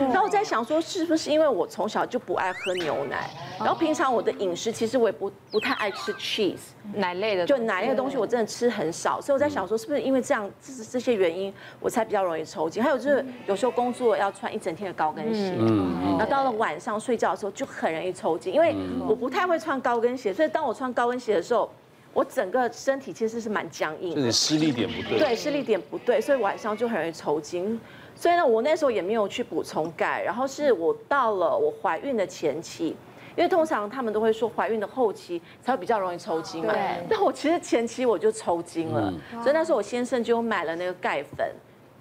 [0.09, 6.57] 然后我在想说，是不是因为我从小就不爱喝牛奶，然后平常我的饮食其实我也不不太爱吃 cheese
[6.93, 12.83] 奶类的，就奶类的东西我真的吃很少，所以我在想说，是不是因为这样这这些原因，我才比较容易抽筋。
[12.83, 16.51] 还有就是有时候工作要穿一整天的高跟鞋，然后到了。
[16.57, 18.75] 晚上睡觉的时候就很容易抽筋，因为
[19.07, 21.69] 我不太会穿高跟鞋，所以当我穿高跟鞋的时候，
[22.13, 24.15] 我整个身体其实是蛮僵硬的。
[24.15, 25.19] 就是施力点不对。
[25.19, 27.79] 对，施力点不对，所以晚上就很容易抽筋。
[28.15, 32.95] 所以呢，我那时候也没有去补充钙，然后是我到了我怀孕的前期，
[33.35, 36.73] 因为通常他们都会说怀孕的后期才会比较容易抽筋嘛。
[36.73, 37.05] 对。
[37.09, 41.47] 但我其实前期我就抽筋了，所以那时候我先生就买了那个钙粉，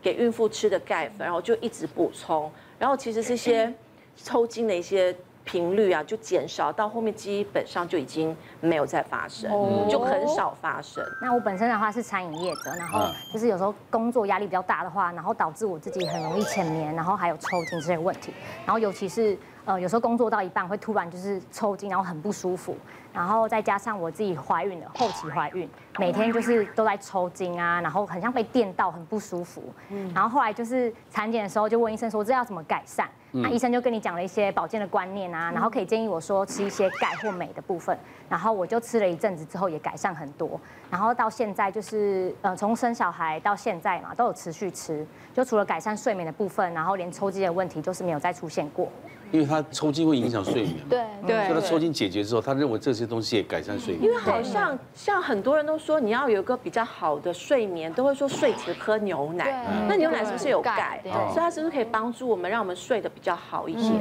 [0.00, 3.72] 给孕妇吃的钙粉，然后就一直补充，然后其实这些。
[4.18, 5.14] 抽筋的一些
[5.46, 9.48] 频率啊，就减少到后面基本上就已经没有再发生，
[9.88, 11.02] 就很少发生。
[11.22, 18.32] 那我本身的话是餐饮业者，然后就是有时候工作压力比较大的话，然后导致我自己很容易浅眠，然后还有抽筋这些问题。
[18.66, 22.76] 然后尤其是呃有时候工作到一半会突然就是抽筋，然后很不舒服。
[23.12, 25.66] 然后再加上我自己怀孕了，后期怀孕，
[25.98, 29.62] 每天就是都在抽筋啊，然后很像被电到，很不舒服。
[29.88, 33.08] 嗯然后后来就是产检的时候就问医生说，这要怎么改善？
[33.42, 37.96] 那医生就跟你讲了一些保健的观念啊，然后可以建议我说吃一些钙或镁的部分。
[38.28, 40.60] 然后我就吃了一阵子之后也改善很多。
[40.90, 48.88] 然后到现在就是呃从生小孩到现在嘛都有持续吃，就除了改善睡眠的部分，然后连抽筋的问题就是没有再出现过。
[49.32, 54.04] 因为他抽筋会影响睡眠，对对，所以他抽筋解决之后，他认为这些东西也改善睡眠。
[54.04, 59.66] 因为好像像很多人都说，你要有一个比较好的睡眠，都会说睡前喝牛奶。
[59.88, 61.00] 那牛奶是不是有钙？
[61.02, 63.94] 所以它是不是可以帮助我们，让我们睡得比较好一些？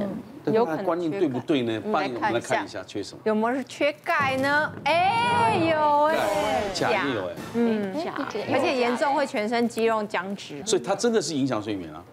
[0.52, 1.82] 有可能观念对不对呢？
[1.92, 3.22] 帮我们来看一下，缺什么？
[3.24, 4.72] 有没有是缺钙呢？
[4.84, 6.18] 哎，有哎，
[6.74, 8.14] 钾也有哎，嗯，假，
[8.52, 10.62] 而且严重会全身肌肉僵直。
[10.66, 12.04] 所以它真的是影响睡眠啊。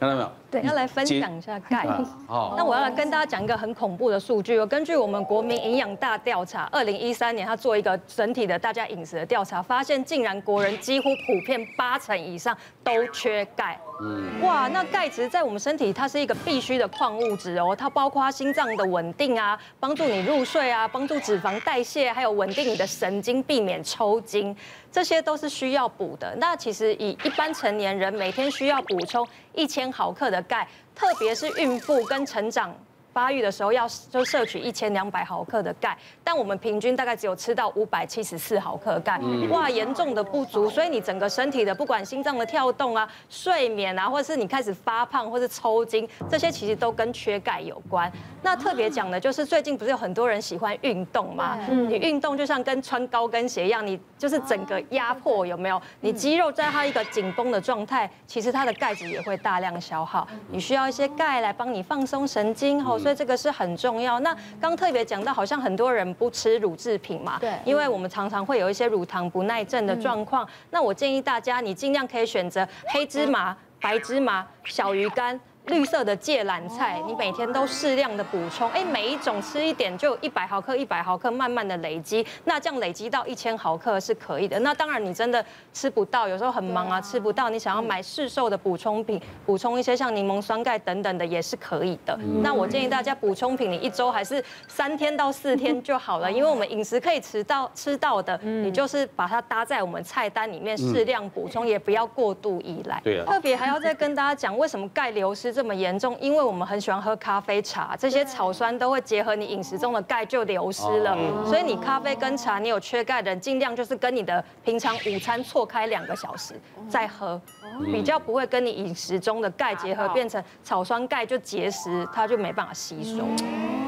[0.00, 0.30] 看到没有？
[0.50, 1.86] 对，要来分享一下钙。
[2.26, 4.58] 好，那我要来跟大家讲一个很恐怖的数据。
[4.58, 12.56] 我根据我们国民营养大调查，二零一三年他做一个整体的大家饮食的调查，发现竟然国人几乎普遍八成以上
[12.86, 13.76] 都缺钙。
[14.00, 24.54] 嗯，哇，那钙质在我们身体它是一个必须的矿物质哦，它包括心脏的稳定啊，帮助你入睡啊，帮助脂肪代谢，还有稳定你的神经，避免抽筋，
[24.92, 26.36] 这些都是需要补的。
[26.36, 32.72] 那其实以一般成年人每天需要补充一千毫克的钙，特别是孕妇跟成长
[33.16, 48.12] 发育的时候要就摄取一千两百毫克的钙，但我们平均大概只有吃到五百七十四毫克钙，哇，严重的不足，所以你整个身体的不管心脏的跳动啊、睡眠啊，或者是你开始发胖或是抽筋，这些其实都跟缺钙有关。
[48.42, 51.56] 那特别讲的就是最近不是有很多人喜欢运动嘛？
[51.70, 55.80] 你运动就像跟穿高跟鞋一样，你就是整个压迫有没有？
[56.02, 64.18] 你肌肉在它一个紧绷的状态，其实它的钙质也会大量消耗，你需要一些钙来帮你放松神经哦，所以这个是很重要。
[64.18, 70.44] 那刚特别讲到，好像很多人不吃乳制品嘛，对，因为我们常常会有一些乳糖不耐症的状况。
[70.70, 75.38] 那我建议大家，你尽量可以选择黑芝麻、白芝麻、小鱼干。
[75.66, 84.58] 绿色的芥蓝菜，你每天都适量的补充，哎，每一种吃一点，就一百毫克，一百毫克，慢慢的累积，那这样累积到一千毫克是可以的。
[84.60, 92.16] 那当然，你真的吃不到，有时候很忙啊，吃不到，你想要买市售的补充品，补充一些像柠檬酸钙等等的也是可以的。
[92.42, 103.00] 那我建议大家补充品，你一周还是三天到四天就好了，因为我们饮食可以吃到吃到的，你就是把它搭在我们菜单里面适量补充，也不要过度依赖。
[103.02, 103.24] 对啊。
[103.26, 111.16] 特别还要再跟大家讲，为什么钙流失这么严重，因为我们很喜欢喝咖啡茶，这些草酸都会结合你饮食中的钙就流失了。
[111.46, 117.40] 所以你咖啡跟茶，你有缺钙的人，尽量就是跟你的平常午餐错开两个小时再喝，
[117.86, 123.24] 比较不会跟你饮食中的钙结合，变成草酸钙就结石，它就没办法吸收。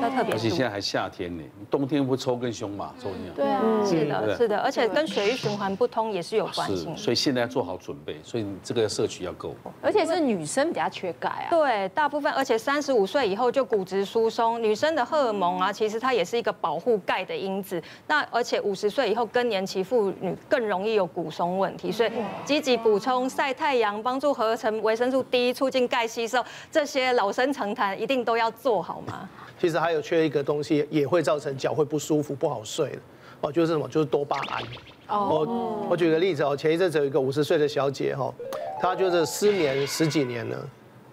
[0.01, 0.33] 要特别。
[0.33, 3.35] 而且现在还夏天呢，冬天不抽更凶嘛，抽一样。
[3.35, 6.89] 对啊，是的，是的，而且跟血液循环不通也是有关系。
[6.97, 9.55] 所以现在要做好准备，所以你这个摄取要够。
[9.83, 11.51] 而且是女生比较缺钙啊。
[11.59, 11.89] 对。
[11.91, 17.83] 大部分，而且三十五岁以后就骨质疏松，女生的荷尔蒙啊，其实它也是一个保护钙的因子。
[18.07, 22.11] 那而且五十岁以后更年期妇女更容易有骨松问题，所以
[22.45, 29.29] 积极补充晒太阳，帮助合成维生素 D，促进钙吸收，这些老生常谈，一定都要做好吗？
[29.61, 32.99] 其实还有缺一个东西，也会造成脚会不舒服、不好睡的
[33.41, 33.89] 哦，就是什么？
[33.89, 34.63] 就是多巴胺。
[35.09, 35.29] 哦。
[35.29, 38.33] 我我举个例子哦，前一阵子有一个五十岁的小姐哈，
[38.81, 40.57] 她就是失眠十几年了。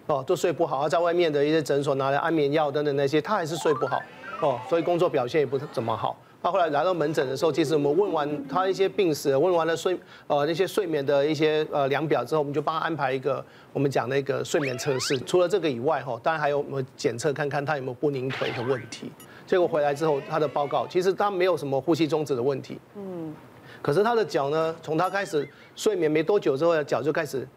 [0.06, 4.00] 哦，都睡不好，他在外面的一些诊所拿来安眠药等等那些，他还是睡不好，
[4.40, 6.16] 哦，所以工作表现也不怎么好。
[6.42, 15.18] 他后来来到门诊的时候，其实我们问完他一些病史，问完了睡呃那些睡眠的一些呃量表之后，我们就帮他安排一个我们讲那个睡眠测试。
[15.20, 19.10] 除了这个以外，哈，当然还有我们检测看看他有没有不宁腿的问题。
[19.44, 23.34] 结果回来之后，他的报告其实他没有什么呼吸中止的问题，嗯，
[23.82, 27.48] 可是他的脚呢，从他开始睡眠没多久之后，脚就开始。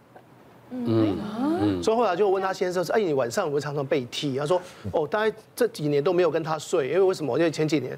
[0.72, 1.18] 嗯，
[1.62, 4.62] 嗯，所以后来就问他先生说：“哎，你晚上会不会常常被踢？”他说
[4.94, 7.38] ：“哦，大概这几年都没有跟他睡，因为为什么？
[7.38, 7.98] 因为前几年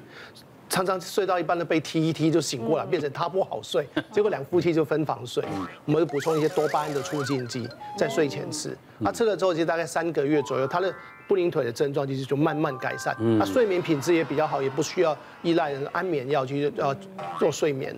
[0.68, 5.44] 常常睡到一半的被踢一踢就醒过来，变成他不好睡，结果两夫妻就分房睡。
[5.84, 8.74] 我们就补充一些多巴胺的促进剂，在睡前吃。
[9.04, 10.90] 他吃了之后，其实大概三个月左右，他的
[11.28, 13.14] 不宁腿的症状其实就慢慢改善。
[13.38, 16.96] 他睡眠品质也比较好，也不需要依赖安眠药去呃
[17.38, 17.94] 做睡眠。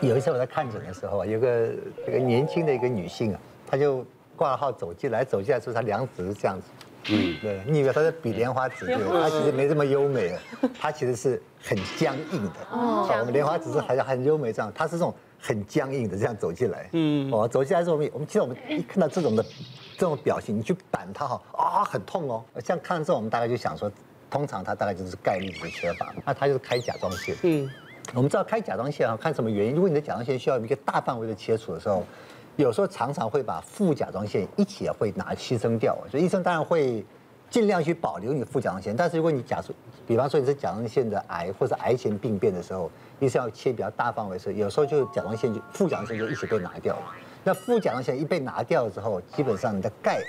[0.00, 1.68] 有一次我在看诊的时候，有个
[2.04, 3.40] 这个年轻的一个女性啊。
[3.72, 4.04] 他就
[4.36, 6.66] 挂了号走进来，走进来之后他两指是这样子，
[7.08, 10.38] 嗯，对，你以为他是比莲花指，对，他其实没这么优美的，
[10.78, 12.50] 他其实是很僵硬的。
[12.70, 16.86] 哦，我们莲花指是还很优美这样，他是这种很僵硬的这样走进来。
[16.92, 19.42] 嗯，哦，走进来之后，我们我们其实我们一看到这种的
[19.96, 22.44] 这种表情，你去板他哈，啊，很痛哦。
[22.62, 23.90] 像看到这种，我们大概就想说，
[24.30, 27.34] 通常他大概就是钙离子缺乏，那他就是开甲状腺。
[27.42, 27.70] 嗯，
[28.12, 29.74] 我们知道开甲状腺啊，看什么原因？
[29.74, 32.04] 如果你的甲状腺需要一个大范围的切除的时候。
[32.56, 37.04] 有时候常常会把副甲状腺一起会拿牺牲掉，所以医生当然会
[37.48, 38.94] 尽量去保留你副甲状腺。
[38.94, 39.72] 但是如果你假设，
[40.06, 47.02] 比方说你是甲状腺的癌或者癌前病变的时候，医生要切比较大范围的时候，有时候就甲状腺就副甲状腺就一起被拿掉了。
[47.44, 50.20] 那副甲状腺一被拿掉了之后，基本上你的钙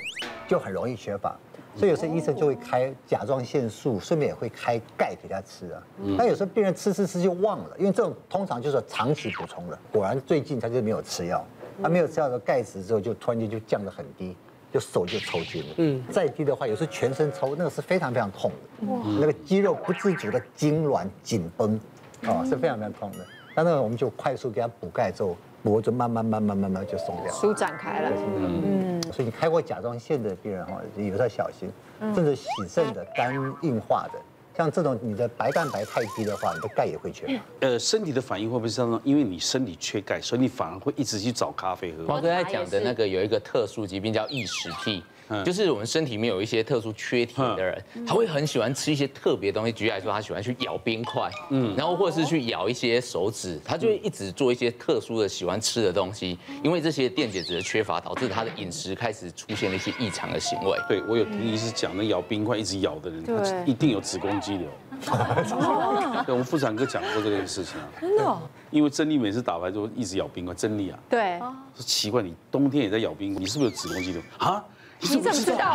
[0.47, 1.37] 就很容易缺乏，
[1.75, 5.83] 所以有时候医生就会开甲状腺素，顺便也会开钙给他吃啊。
[6.17, 9.77] 那有时候病人吃吃吃就忘了，因为这种通常就是长期补充了。
[9.91, 11.45] 果然最近他就没有吃药。
[11.81, 14.35] 他没有吃到的钙质之后，就突然间就降得很低，
[14.71, 15.75] 就手就抽筋了。
[15.77, 18.87] 嗯，再低的话，有时候全身抽，那个是非常非常痛的。
[18.87, 21.79] 哇，那个肌肉不自主的痉挛紧绷，
[22.23, 23.19] 哦，是非常非常痛的。
[23.55, 28.11] 那那个我们就快速给它补钙之后，脖子慢慢慢慢慢慢就松掉了，舒展开了。
[28.15, 31.69] 嗯，所以你开过甲状腺的病人哈，有时候小心，
[32.13, 34.19] 甚至洗肾的、肝硬化的。
[34.55, 37.41] 像这种你的白蛋白太低的话，你的钙也会缺。
[37.59, 39.01] 呃，身体的反应会不会是这样？
[39.03, 42.05] 因为你身体缺钙，所以你反而会一直去找咖啡喝。
[42.05, 45.03] 黄哥在讲的那个有一个特殊疾病叫异食癖，
[45.43, 49.71] 就是我们身体里面有一些特殊缺铁的人，他会很喜欢吃一些特别东西。
[49.71, 56.37] 举例来说，他喜欢去咬冰块，嗯，然后或者是去咬一些手指，他就会一直做一些特殊的喜欢吃的东西。
[56.63, 60.77] 因为这些电解质的缺乏，导致他的饮食开始出现了一些异常的行为。
[60.87, 64.67] 对，我有听医师讲，那咬冰块一直咬的人，他一定有子宫肌瘤。
[66.25, 67.87] 对，我们妇产科讲过这件事情啊。
[67.99, 68.37] 真的？
[68.71, 70.99] 因为珍妮每次打牌都一直咬冰块，珍妮啊。
[71.09, 71.39] 对。
[71.39, 74.63] 说奇怪，你冬天也在咬冰块，你是不是有子宫肌瘤啊？
[75.03, 75.65] 你怎么知道？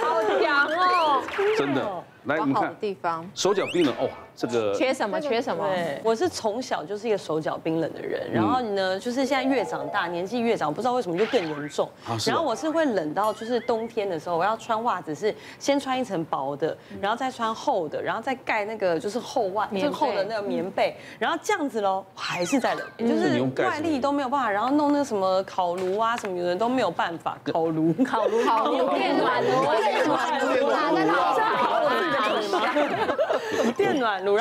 [0.00, 1.22] 好强哦！
[1.58, 1.84] 真的。
[2.24, 4.08] 来，你看地方，手脚冰冷哦。
[4.38, 5.20] 这个缺什么？
[5.20, 5.68] 缺什么？
[5.68, 11.90] 对，我是从小就是一个手脚冰冷的人，然后呢，就是现在越长大，年纪越长，不知道为什么就更严重。
[12.24, 29.50] 然后我是会冷到，就是冬天的时候，我要穿袜子是先穿一层薄的，然后再穿厚的，然后再盖那个就是厚袜，最厚的那个棉被，然后这样子喽，还是在冷，就是外力都没有办法，然后弄那个什么烤炉啊什么的都没有办法， 烤炉、烤炉、烤炉、电暖炉、
[29.82, 31.88] 电暖炉，拿在脑上烤我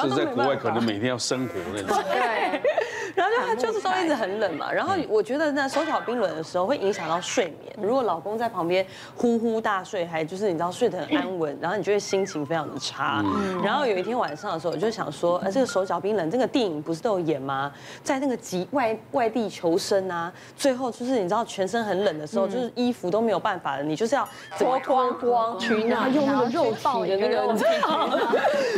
[0.04, 2.04] 就是在国外可能每天要生活那种。
[2.12, 2.62] 对。
[3.16, 7.74] 然后就他就是都一直很冷嘛，然后我觉得呢，手脚冰冷的时候会影响到睡眠。
[7.82, 13.24] 如果老公在旁边呼呼大睡，还就是你知道睡得很安稳，然后你就会心情非常的差。
[13.64, 17.72] 然后有一天晚上的时候，我就想说，呃，这个手脚冰冷，这个电影不是都有演吗？
[18.04, 28.10] 在那个极外外地求生啊，最后就是你知道全身很冷的时候，就是衣服都没有办法了，你就是要脱光光取暖，用那个肉体的那个你知道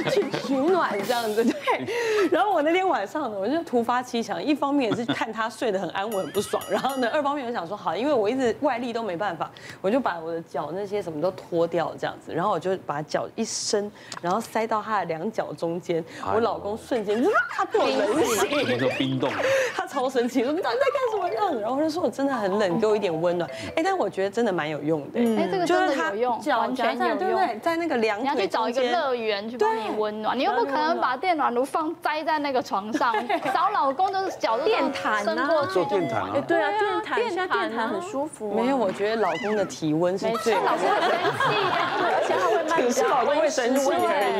[0.09, 1.43] 去取暖这样子。
[1.43, 2.29] 对。
[2.31, 4.39] 然后我那天晚上呢，我就突发奇想。
[4.49, 13.91] 一方面也是看他睡得很安稳很不爽， 然后呢，二方面我想说好，因为我一直外力都没办法，我就把我的脚那些什么都脱掉这样子，然后我就把脚一伸，
[14.23, 19.31] 然后塞到他的两脚中间，我老公瞬间就他多冷血，就冰冻，
[19.75, 21.29] 他超神奇，说你到底在干什么？
[21.29, 21.61] 样？
[21.61, 23.47] 然后我就说我真的很冷，给我一点温暖。
[23.75, 27.59] 哎，但我觉得真的蛮有用的，哎，这个真的有用，完全有用，对不对？
[27.59, 33.13] 在那个两腿你要去找一个乐园去帮你温暖，你又不可能把电暖炉放栽在那个床上，
[33.53, 38.53] 找老公就是脚都电毯啊，做电毯啊，对啊，电毯，现在电毯很舒服。
[38.53, 40.53] 没有，我觉得老公的体温是最。
[40.55, 41.55] 老公很生气，
[42.01, 43.89] 而且他会慢是老公会生气。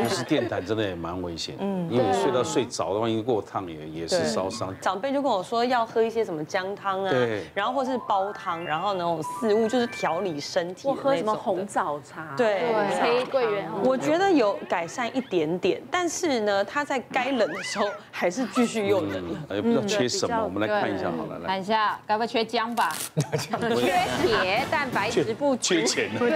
[0.07, 4.73] 其实电毯真的也蛮危险，嗯，因为你睡到睡着的话，因为过烫也也是烧伤。
[4.79, 10.87] 长辈就跟我说要喝一些什么姜汤啊，对，然后或是煲汤，然后那种四物就是调理身体。
[10.87, 12.33] 我喝什么红枣茶？
[12.37, 12.63] 对，
[13.01, 13.69] 黑桂圆。
[13.83, 19.23] 我觉得有改善一点点，但是呢，他在该冷的时候还是继续又冷。
[19.49, 22.91] 也不知道缺什么，我们来看一下好了，来看一下，该不会缺姜吧？
[23.77, 25.61] 缺铁，蛋白质不足。
[25.61, 26.09] 缺钱。
[26.17, 26.31] 对。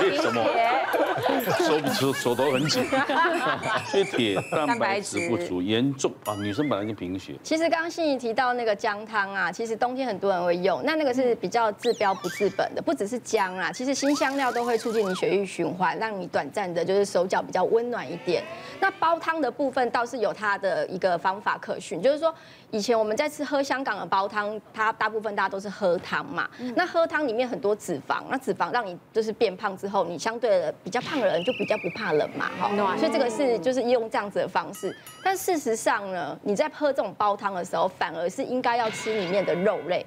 [0.00, 0.44] 缺什么？
[1.58, 2.84] 手不手手头很紧。
[3.90, 6.34] 缺铁，蛋白质不足，严重啊！
[6.34, 7.34] 女生本来就贫血。
[7.42, 18.42] 其实刚刚欣怡提到那个姜汤啊，其实冬天很多人会用，那那个是比较治标不治本的，不只是姜啊，其实新香料都会促进你血液循环，让你短暂的就是手脚比较温暖一点。
[18.80, 22.34] 那煲汤的部分倒是有它的一个方法可循，就是说
[22.70, 34.94] 以前我们在吃喝香港的煲汤，它大部分大家都是喝汤嘛，那喝汤里面很多脂肪，那脂肪让你就是变胖之后，你相对的比较胖的人就比较不怕冷嘛，哈，所以这个是就是用这样子的方式。
[35.24, 40.04] 但事实上呢，你在喝这种煲汤的时候，反而是应该要吃里面的肉类。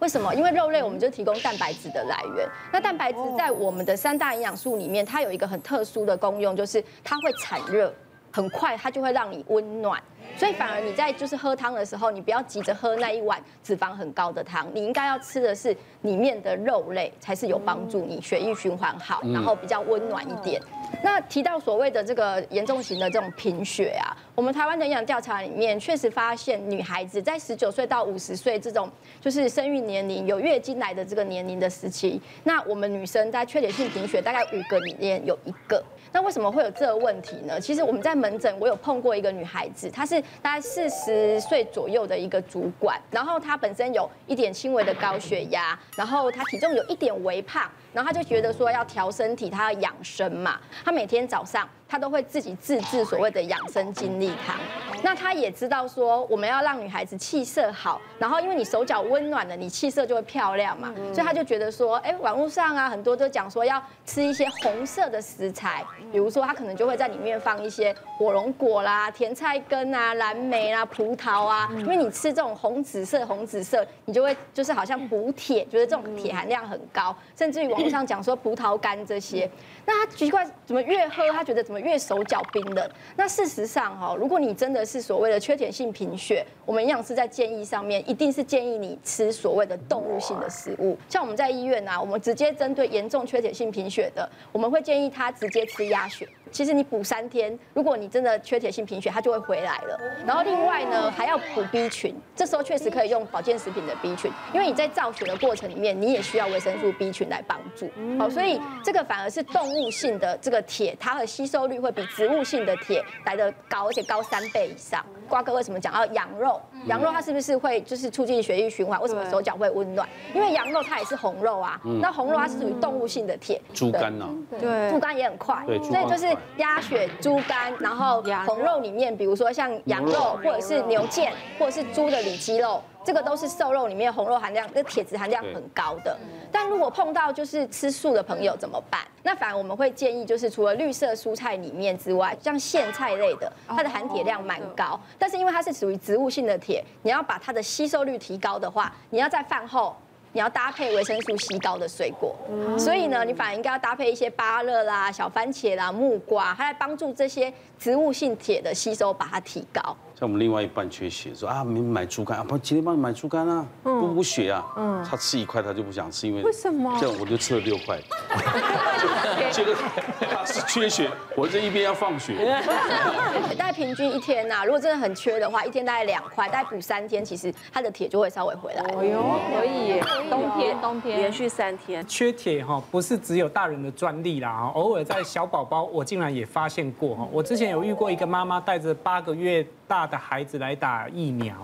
[0.00, 0.34] 为什么？
[0.34, 2.46] 因为肉类我们就提供蛋白质的来源。
[2.72, 7.92] 那蛋白质在我们的三大营养素里面，它有一个很特殊的功用，就是它会产热。
[8.34, 10.02] 很快它就会让你温暖，
[10.36, 20.60] 所以反而你在就是喝汤的时候，你不要急着喝那一碗脂肪很高的汤，你应该要吃的是里面的肉类，才是有帮助你血液循环好，然后比较温暖一点。
[21.02, 35.82] 那提到所谓的这个严重型的这种贫血啊，我们台湾的营养调查里面确实发现，女孩子在十九岁到五十岁这种就是生育年龄有月经来的这个年龄的时期，那我们女生在缺铁性贫血大概五个里面有一个。
[36.12, 37.60] 那为什么会有这个问题呢？
[37.60, 51.66] 其实我们在门诊，我有碰过一个女孩子，她是大概四十岁左右的一个主管，然后她本身有一点轻微的高血压，然后她体重有一点微胖，然后他就觉得说要调身体，他要养生嘛，他每天早上。
[51.88, 54.56] 他都会自己自制所谓的养生精力汤。
[55.02, 60.94] 那他也知道说，我们要让女孩子气色好，然后因为你手脚温暖了，你气色就会漂亮嘛。
[61.12, 79.50] 所以他就觉得说，哎，网络上啊很多都讲说要吃一些红色的食材，比如说他可能就会在里面放一些火龙果啦、甜菜根啊、蓝莓啦、葡萄啊，因为你吃这种红紫色、红紫色，你就会就是好像补铁，觉得这种铁含量很高，甚至于网络上讲说葡萄干这些。
[79.84, 82.90] 那他奇怪，怎么越喝他觉得怎么越手脚冰冷？
[83.14, 90.96] 那事实上哈，如果你真的是所谓的缺铁性贫血，我们营养师在建议上面，一定是建议你吃所谓的动物性的食物。
[91.08, 96.26] 像我们在医院啊，我们直接针对严重缺铁性贫血的，我们会建议他直接吃鸭血。
[96.54, 99.98] 其实你补三天，如果你真的缺铁性贫血，它就会回来了。
[100.24, 107.90] 然后另外呢，还要补 B 群，这时候确实可以用保健食品的 B 群，因为你在造血的过程里面，你也需要维生素 B 群来帮助。
[108.16, 115.04] 好，所以这个反而是动物性的这个铁，它的吸收率会比植物性的铁来得高，而且高三倍以上。
[115.28, 116.62] 瓜哥为什么讲要羊肉？
[116.86, 119.00] 羊肉它是不是会就是促进血液循环？
[119.00, 120.08] 为什么手脚会温暖？
[120.34, 121.80] 因为羊肉它也是红肉啊。
[122.00, 123.60] 那红肉它是属于动物性的铁。
[123.72, 124.28] 猪肝呐？
[124.60, 125.62] 对，猪肝也很快。
[125.66, 132.82] 对，所以就是鸭血、猪肝，然后红肉里面，比如说像羊肉或者是牛腱或者是猪的里脊肉。
[133.04, 136.16] 这个都是瘦肉里面红肉含量，这铁质含量很高的。
[136.50, 139.02] 但如果碰到就是吃素的朋友怎么办？
[139.22, 144.98] 那反而我们会建议，就是除了绿色蔬菜里面之外，像苋菜类的，它的含铁量蛮高。
[145.18, 149.94] 但是因为它是属于植物性的铁，你要把它的吸收率提高的话，你要在饭后。
[150.32, 152.34] 你要搭配维生素 C 高的水果，
[152.76, 159.96] 所以呢，你反而应该要搭配一些芭乐啦、小番茄啦、木瓜，它来帮助这些植物性铁的吸收，把它提高。
[160.16, 164.64] 像我们另外一半缺血，说啊，你买猪肝啊，不，今天帮你买猪肝啊，补补血啊。
[164.76, 166.96] 嗯，他吃一块他就不想吃，因为为什么？
[167.00, 167.98] 这样我就吃了六块。
[169.50, 169.74] 这个
[170.20, 172.34] 他是缺血，我这一边要放血。
[173.58, 178.82] 大概平均一天呐，如果真的很缺的话，一天大概两块，大概补三天，其实他的铁就会稍微回来。
[178.96, 179.20] 哎呦，
[179.58, 180.00] 可以。
[180.30, 187.28] 冬天，冬天连续三天缺铁哈，不是只有大人的专利啦，偶尔在小宝宝，我竟然也发现过哈。
[187.32, 191.54] 我之前有遇过一个妈妈带着八个月大的孩子来打疫苗，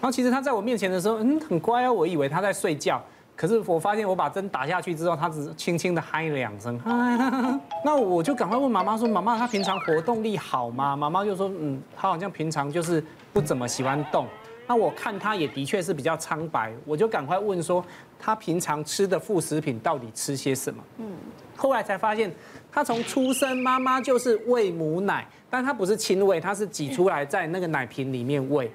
[0.00, 3.02] 然后其实他在我面前的时候，嗯，很乖哦，我以为他在睡觉，
[3.36, 6.80] 可是我发现我把针打下去之后，他只是轻轻的嗨了两声，
[7.84, 10.96] 那我就赶快问妈妈说，妈妈，他平常活动力好吗？
[10.96, 14.26] 妈妈就说，嗯，他好像平常就是不怎么喜欢动。
[14.66, 17.84] 那我看他也的确是比较苍白，我就赶快问说，
[18.20, 20.80] 他平常吃的副食品到底吃些什么？
[20.98, 21.12] 嗯，
[21.56, 22.32] 后来才发现，
[22.70, 28.70] 他从出生妈妈就是喂母奶，但它不是亲喂，它是挤出来在那个奶瓶里面喂。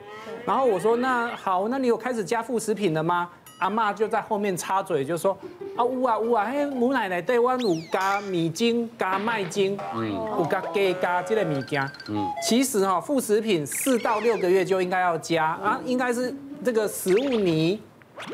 [0.45, 3.29] 然后我说，那好，那你有开始加副食品了吗？
[3.59, 5.31] 阿妈就在后面插嘴，就说
[5.77, 17.81] 啊有啊有啊，嘿母奶奶对我有加米精、加麦精，嗯，有加鸡加这个物件，嗯，其实哈副食品四到六个月就应该要加啊，应该是这个食物泥，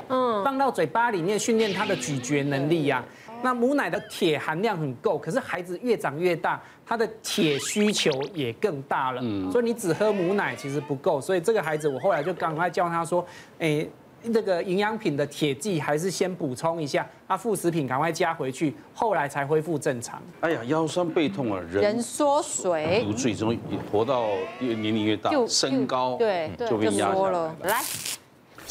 [0.09, 3.03] 嗯，放到嘴巴里面训练它的咀嚼能力呀。
[3.43, 13.25] 那母奶的铁含量很够，可是孩子越长越大，他的铁需求也更大了，嗯，所以你只喝母奶其实不够，所以这个孩子我后来就赶快教他说，
[13.59, 13.87] 哎。
[14.23, 20.21] 那个营养品的铁剂还是先补充一下，啊副食品赶快加回去，后来才恢复正常。
[20.41, 23.57] 哎呀，腰酸背痛啊，人人缩水，最终
[23.91, 24.27] 活到
[24.59, 27.55] 越年龄越大，身高对就被压下了。
[27.63, 27.81] 来，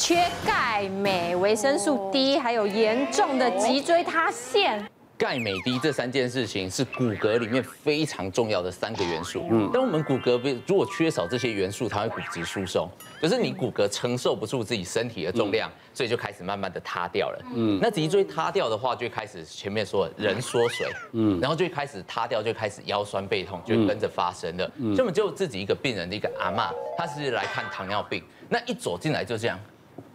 [0.01, 4.83] 缺钙、镁、维生素 D，还有严重的脊椎塌陷。
[5.15, 9.45] 钙、镁、D 这三件事情是骨骼里面非常重要的三个元素。
[9.51, 12.89] 嗯，当我们骨骼如果缺少这些元素，它会骨质疏松，
[13.21, 17.45] 就是你骨骼承受不住自己身体的重量，所以就开始慢慢的塌掉了。
[17.55, 24.71] 嗯，那脊椎塌掉的话，就会开始前面说人缩水，嗯，然后就会开始塌掉，就开始腰酸背痛，就跟着发生了。
[24.77, 29.59] 嗯，所以我们就自己一个病人的一个阿嬷，她是来看糖尿病，那一走进来就这样，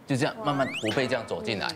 [0.07, 1.67] 就这样慢慢驼背这样走进来。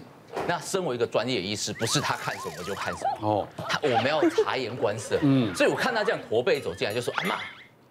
[0.48, 3.28] 那身为一个专业医师，不是他看什么就看什么。
[3.28, 7.36] 哦，他我们要察言观色，嗯，所以我看他这样驼背走进来，就说阿妈，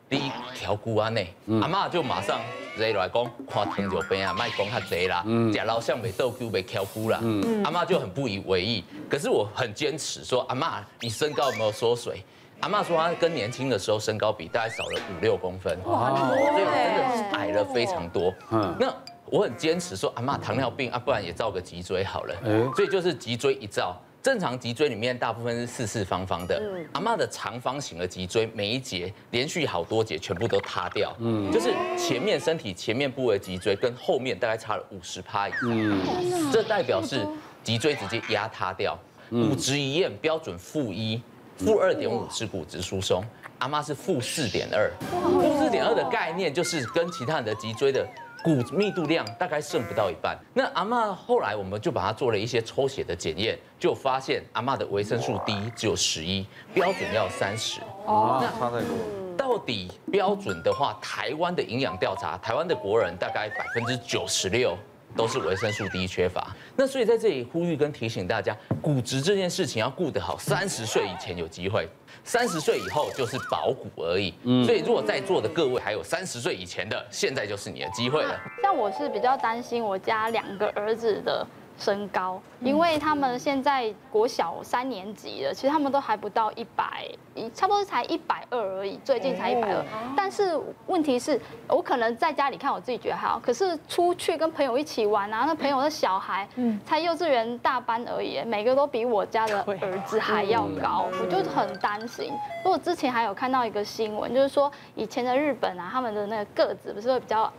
[0.08, 2.40] 第一条骨啊内，阿妈就马上
[2.78, 12.24] 坐来讲，看糖尿病啊，卖讲较济啦，嗯，假老像没豆腐没调骨啦，嗯，阿妈就很不以为意，可是我很坚持说，阿妈你身高有没有缩水？
[12.60, 18.90] 阿妈说她跟年轻的时候身高比，大概少了五六公分，哇，所以真的是矮了非常多，嗯，那。
[19.30, 22.34] 我很坚持说，阿妈糖尿病啊，不然也照个脊椎好了。
[22.74, 26.60] 所以就是脊椎一照，正常脊椎里面大部分是四四方方的。
[26.92, 31.14] 阿妈的长方形的脊椎，每一节连续好多节全部都塌掉。
[31.20, 36.52] 嗯，就是前面身体前面部位脊椎跟后面大概差了五十趴以上。
[36.52, 37.24] 这代表是
[37.62, 38.98] 脊椎直接压塌掉。
[39.30, 41.22] 骨质一验标准负一，
[41.56, 43.22] 负二点五是骨质疏松，
[43.60, 44.90] 阿妈是负四点二。
[45.22, 48.06] 负四点二的概念就是跟其他人的脊椎的。
[48.42, 50.34] 骨密度量大概剩不到一半。
[50.54, 57.80] 那阿妈后来我们就把它做了一些抽血的检验，就发现阿妈的维生素 D 只有十一，标准要三十。
[58.06, 58.96] 哦，那差太多。
[59.36, 64.74] 到底标准的话，台湾的营养调查，台湾的国人大概百分之九十六
[65.16, 66.54] 都是维生素 D 缺乏。
[66.76, 71.88] 那所以在这里呼吁跟提醒大家，骨质这件事情要顾得好，三十岁以前有机会，
[72.24, 74.34] 三十岁以后就是保骨而已。
[74.64, 78.40] 所以如果在座的各位还有三十岁以前的，现在就是你的机会了。
[78.62, 81.46] 像我是比较担心我家两个儿子的。
[81.80, 87.08] 身高，因为他们现在国小三年级了，其实他们都还不到一百，
[87.54, 89.82] 差不多才一百二而已，最近才一百二。
[90.14, 96.46] 但是问题是，我可能在家里看我自己觉得还好，可是出去跟朋友一起玩啊，那朋友的小孩，
[96.84, 102.30] 才幼稚园大班而已，每个都比我家的儿子还要高，我就很担心。
[102.62, 107.50] 我之前还有看到一个新闻，就是说以前的日本啊，他们的那个个子不是会比较。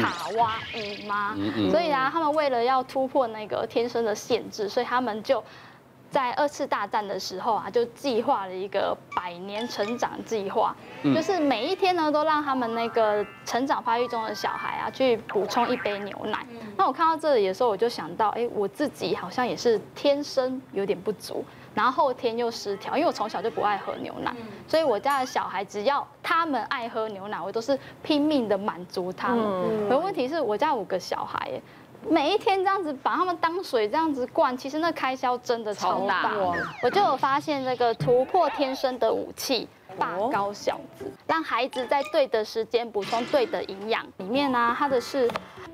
[0.00, 1.36] 卡哇伊吗？
[1.70, 5.42] 所以啊，他们为了要突破那个天生的限制，所以他们就
[6.10, 16.46] 在二次大战的时候啊，就计划了一个百年成长计划，就是每一天呢，都让他们那个成长发育中的小孩啊，去补充一杯牛奶。
[16.76, 21.44] 那我看到这里的时候，我就想到，哎，我自己好像也是天生有点不足。
[21.74, 24.34] 然后后天又失调，因为我从小就不爱喝牛奶，
[24.66, 29.88] 所以我家的小孩只要他们爱喝牛奶，我都是拼命的满足他们。
[29.88, 31.50] 可问题是我家五个小孩，
[32.08, 36.30] 每一天这样子把他们当水这样子灌，其实那开销真的超大。
[36.82, 39.68] 我就有发现这个突破天生的武器。
[39.96, 44.04] 霸高小子，让孩子在对的时间补充对的营养。
[44.16, 45.30] 里面呢，它的是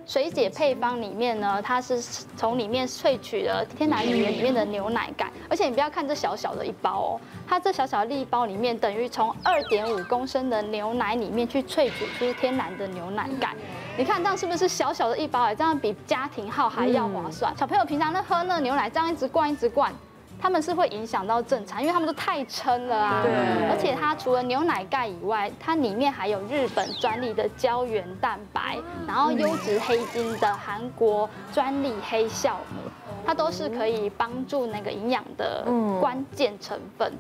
[0.07, 2.01] 水解配方里面呢，它是
[2.37, 5.31] 从里面萃取了天然乳源里面的牛奶钙。
[5.49, 13.55] 而且你不要看这小小的一包哦，它这小小的粒包里面等于从二点五公升的牛奶里面去萃取出天然的牛奶钙。
[13.97, 15.55] 你看这样是不是小小的一包哎？
[15.55, 17.55] 这样比家庭号还要划算。
[17.57, 19.93] 小朋友平常在喝那个牛奶，这样一直灌一直灌。
[20.41, 23.23] 他们是会影响到正常，因为他们都太撑了啊。
[23.23, 23.33] 对。
[23.69, 32.91] 而且它除了牛奶钙以外，它里面还有日本专利的胶原蛋白，然后优质黑金的韩国专利黑酵母，
[33.27, 35.65] 它都是可以帮助那个营养的
[36.01, 37.13] 关键成分。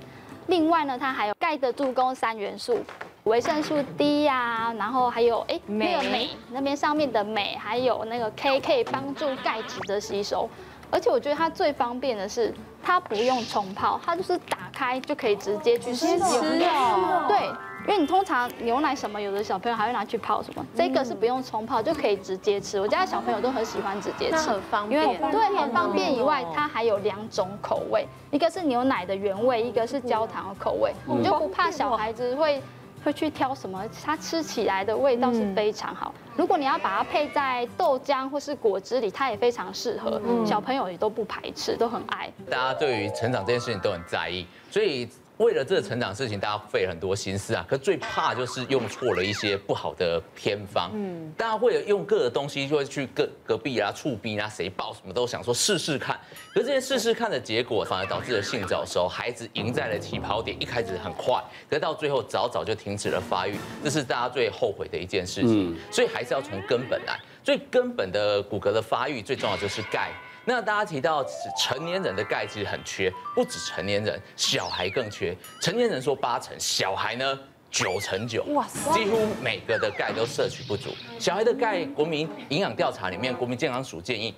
[0.47, 2.81] 另外呢，它还有钙的助攻三元素，
[3.25, 10.49] 维生素 D 呀，然后还有哎那个镁那边上面的镁，还有那个 K 可以帮助钙质的吸收。
[10.91, 17.27] 而且我觉得它最方便的是，它不用冲泡，它就是打开就可以直接去吃哦。
[17.29, 17.47] 对，
[17.87, 22.81] 因为你通常牛奶什么，有的小朋友还会拿去泡什么，这个是不用冲泡就可以直接吃。
[22.81, 25.03] 我家的小朋友都很喜欢直接吃，很方便。
[25.03, 32.63] 因为对，很方便以外，它还有两种口味，一个是牛奶的原味，一个是焦糖的口味，你就不怕小孩子会。
[33.05, 33.83] 会去挑什么？
[34.05, 36.15] 它吃起来的味道是非常好。
[36.37, 40.21] 如果你要把它配在豆浆或是果汁里，它也非常适合。
[40.47, 42.33] 小朋友也都不排斥，都很爱。
[42.51, 45.09] 大家对于成长这件事情都很在意，所以。
[45.41, 47.65] 为了这个成长事情，大家费很多心思啊。
[47.67, 50.91] 可最怕就是用错了一些不好的偏方。
[50.93, 56.21] 嗯，大家会用各个东西，就会去隔隔壁啊、厝边啊，谁报什么都想说试试看。
[56.53, 65.75] 可是这些试试看的结果，反而导致了性早熟，孩子赢在了起跑点，一开始很快，可是到最后早早就停止了发育，这是大家最后悔的一件事情。
[65.91, 67.19] 所以还是要从根本来。
[67.43, 70.11] 最根本的骨骼的发育，最重要就是钙。
[70.51, 71.25] 那大家提到
[71.57, 75.33] 成年人的钙其实很缺，不止成年人，小孩更缺。
[75.61, 77.39] 成年人说八成，小孩呢
[77.71, 80.91] 九成九，哇塞，几乎每个的钙都摄取不足。
[81.21, 84.35] 小孩的钙，国民营养调查里面，国民健康署建议。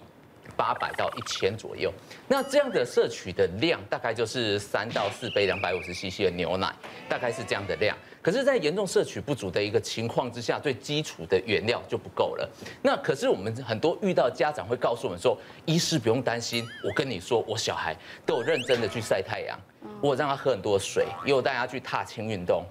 [0.54, 1.90] 八百到一千左右，
[2.28, 6.70] 那这样的摄取的量大概就是三到四杯两百五十 CC 的牛奶，
[7.08, 7.96] 大概是这样的量。
[8.22, 12.48] 可是，在严重摄取不足的一个情况之下，最基础的原料就不够了。
[12.80, 19.58] 那可是我们很多遇到家长会告诉我们说，医师不用担心，我跟你说，我小孩都有认真的去晒太阳，
[20.00, 22.64] 我让他喝很多水，也有带他去踏青运动。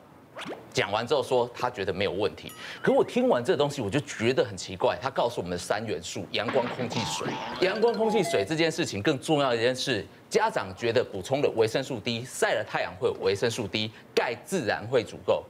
[0.74, 4.98] 讲完之后说他觉得没有问题，可我听完这个东西我就觉得很奇怪。
[5.02, 7.28] 他告诉我们的三元素：阳光、空气、水。
[7.60, 15.44] 阳光、空气、水这件事情更重要的一件事，家长觉得补充的维生素 D，晒了太阳会有维生素 D，钙自然会足够，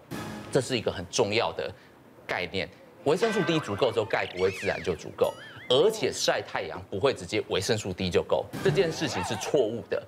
[0.52, 1.72] 这是一个很重要的
[2.26, 2.68] 概念。
[3.06, 5.34] 维生素 D 足够之后，钙不会自然就足够。
[5.70, 10.04] 而且晒太阳不会直接维生素 D 就够，这件事情是错误的。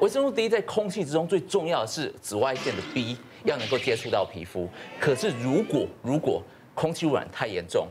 [0.00, 4.68] 维生素 D 在空气之中最重要的是紫外线的 B 要能够接触到皮肤，
[5.00, 6.42] 可是如果如果
[6.74, 7.86] 空气污染太严重。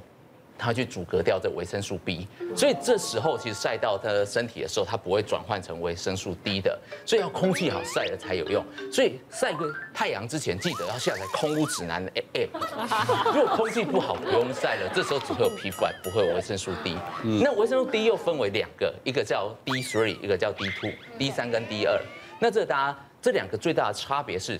[0.59, 6.75] 它去阻隔掉这维生素 B，所以这时候其实晒到它的身体的时候，它不会转换成维生素 D 的，
[7.05, 8.65] 所以要空气好晒了才有用。
[8.91, 13.35] 所以晒个太阳之前，记得要下载空污指南的 App。
[13.35, 16.97] 如果空气不好，不用晒了，这时候只会有皮肤癌，不会有维生素 D。
[17.23, 21.99] 那维生素 D 又分为两个，一个叫 D3，一个叫 D2，D3 跟 D2。
[22.39, 24.59] 那这大家这两个最大的差别是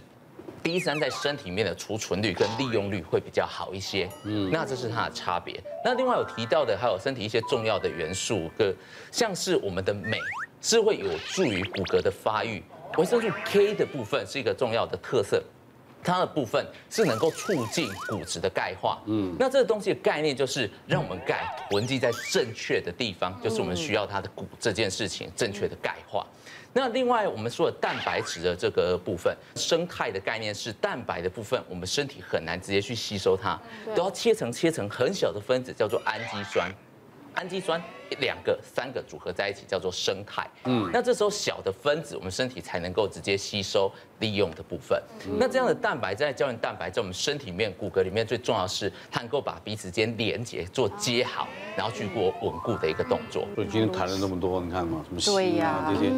[0.64, 4.10] D 三在身体里面的储存率跟利用率会比较好一些。
[4.24, 5.62] 嗯，那这是它的差别。
[5.84, 8.74] 那另外有提到的还有身体一些重要的元素，个
[9.12, 10.18] 像是我们的镁
[10.62, 12.62] 是会有助于骨骼的发育，
[12.98, 15.44] 维生素 K 的部分是一个重要的特色。
[16.08, 26.26] 它的部分是能够促进骨质的钙化，嗯，那这个东西的概念就是让我们钙囤积在正确的地方，就是我们需要它的骨这件事情正确的钙化。
[26.72, 33.60] 那另外我们说的蛋白质的这个部分，生态的概念是蛋白的部分，我们身体很难直接去吸收它，
[33.94, 36.72] 都要切成切成很小的分子，叫做氨基酸。
[37.34, 37.82] 氨基酸
[38.20, 40.48] 两个、三个组合在一起叫做生态。
[40.66, 45.02] 嗯，那这时候小的分子，我们身体才能够直接吸收利用的部分。
[45.38, 53.48] 那这样的蛋白在胶原蛋白在我们身体里面、骨骼里面最重要的是，它能够把彼此间连接做接好，然后去做稳固的一个动作。
[53.56, 56.12] 所以今天谈了那么多，你看嘛，什么锌啊这些，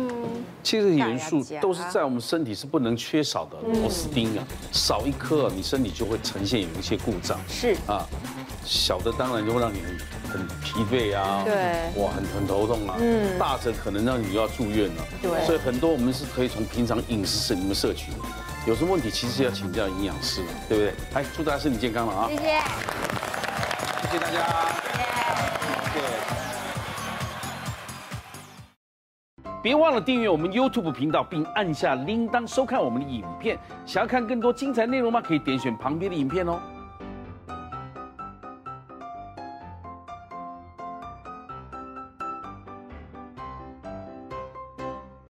[0.64, 3.58] 其实元素都是在我们身体是不能缺少的。
[3.80, 7.40] 螺丝钉啊，少一颗，你身体就会呈现有一些故障。
[7.48, 8.08] 是啊。
[8.66, 9.98] 小的当然就会让你很
[10.30, 18.18] 很疲惫啊，对，哇，很很头痛啊，嗯，大则可能让你就要住院了，对，所以很多我们是可以从平常饮食里面摄取的，
[18.66, 20.94] 有什么问题其实要请教营养师，对不对？
[21.14, 22.28] 哎，祝大家身体健康了啊！
[22.30, 22.44] 谢谢，
[24.04, 24.46] 谢谢大家。
[29.62, 33.60] 别忘了订阅我们 YouTube 频道，并按下铃铛收看我们的影片。
[33.86, 35.22] 想要看更多精彩内容吗？
[35.22, 36.58] 可以点选旁边的影片哦。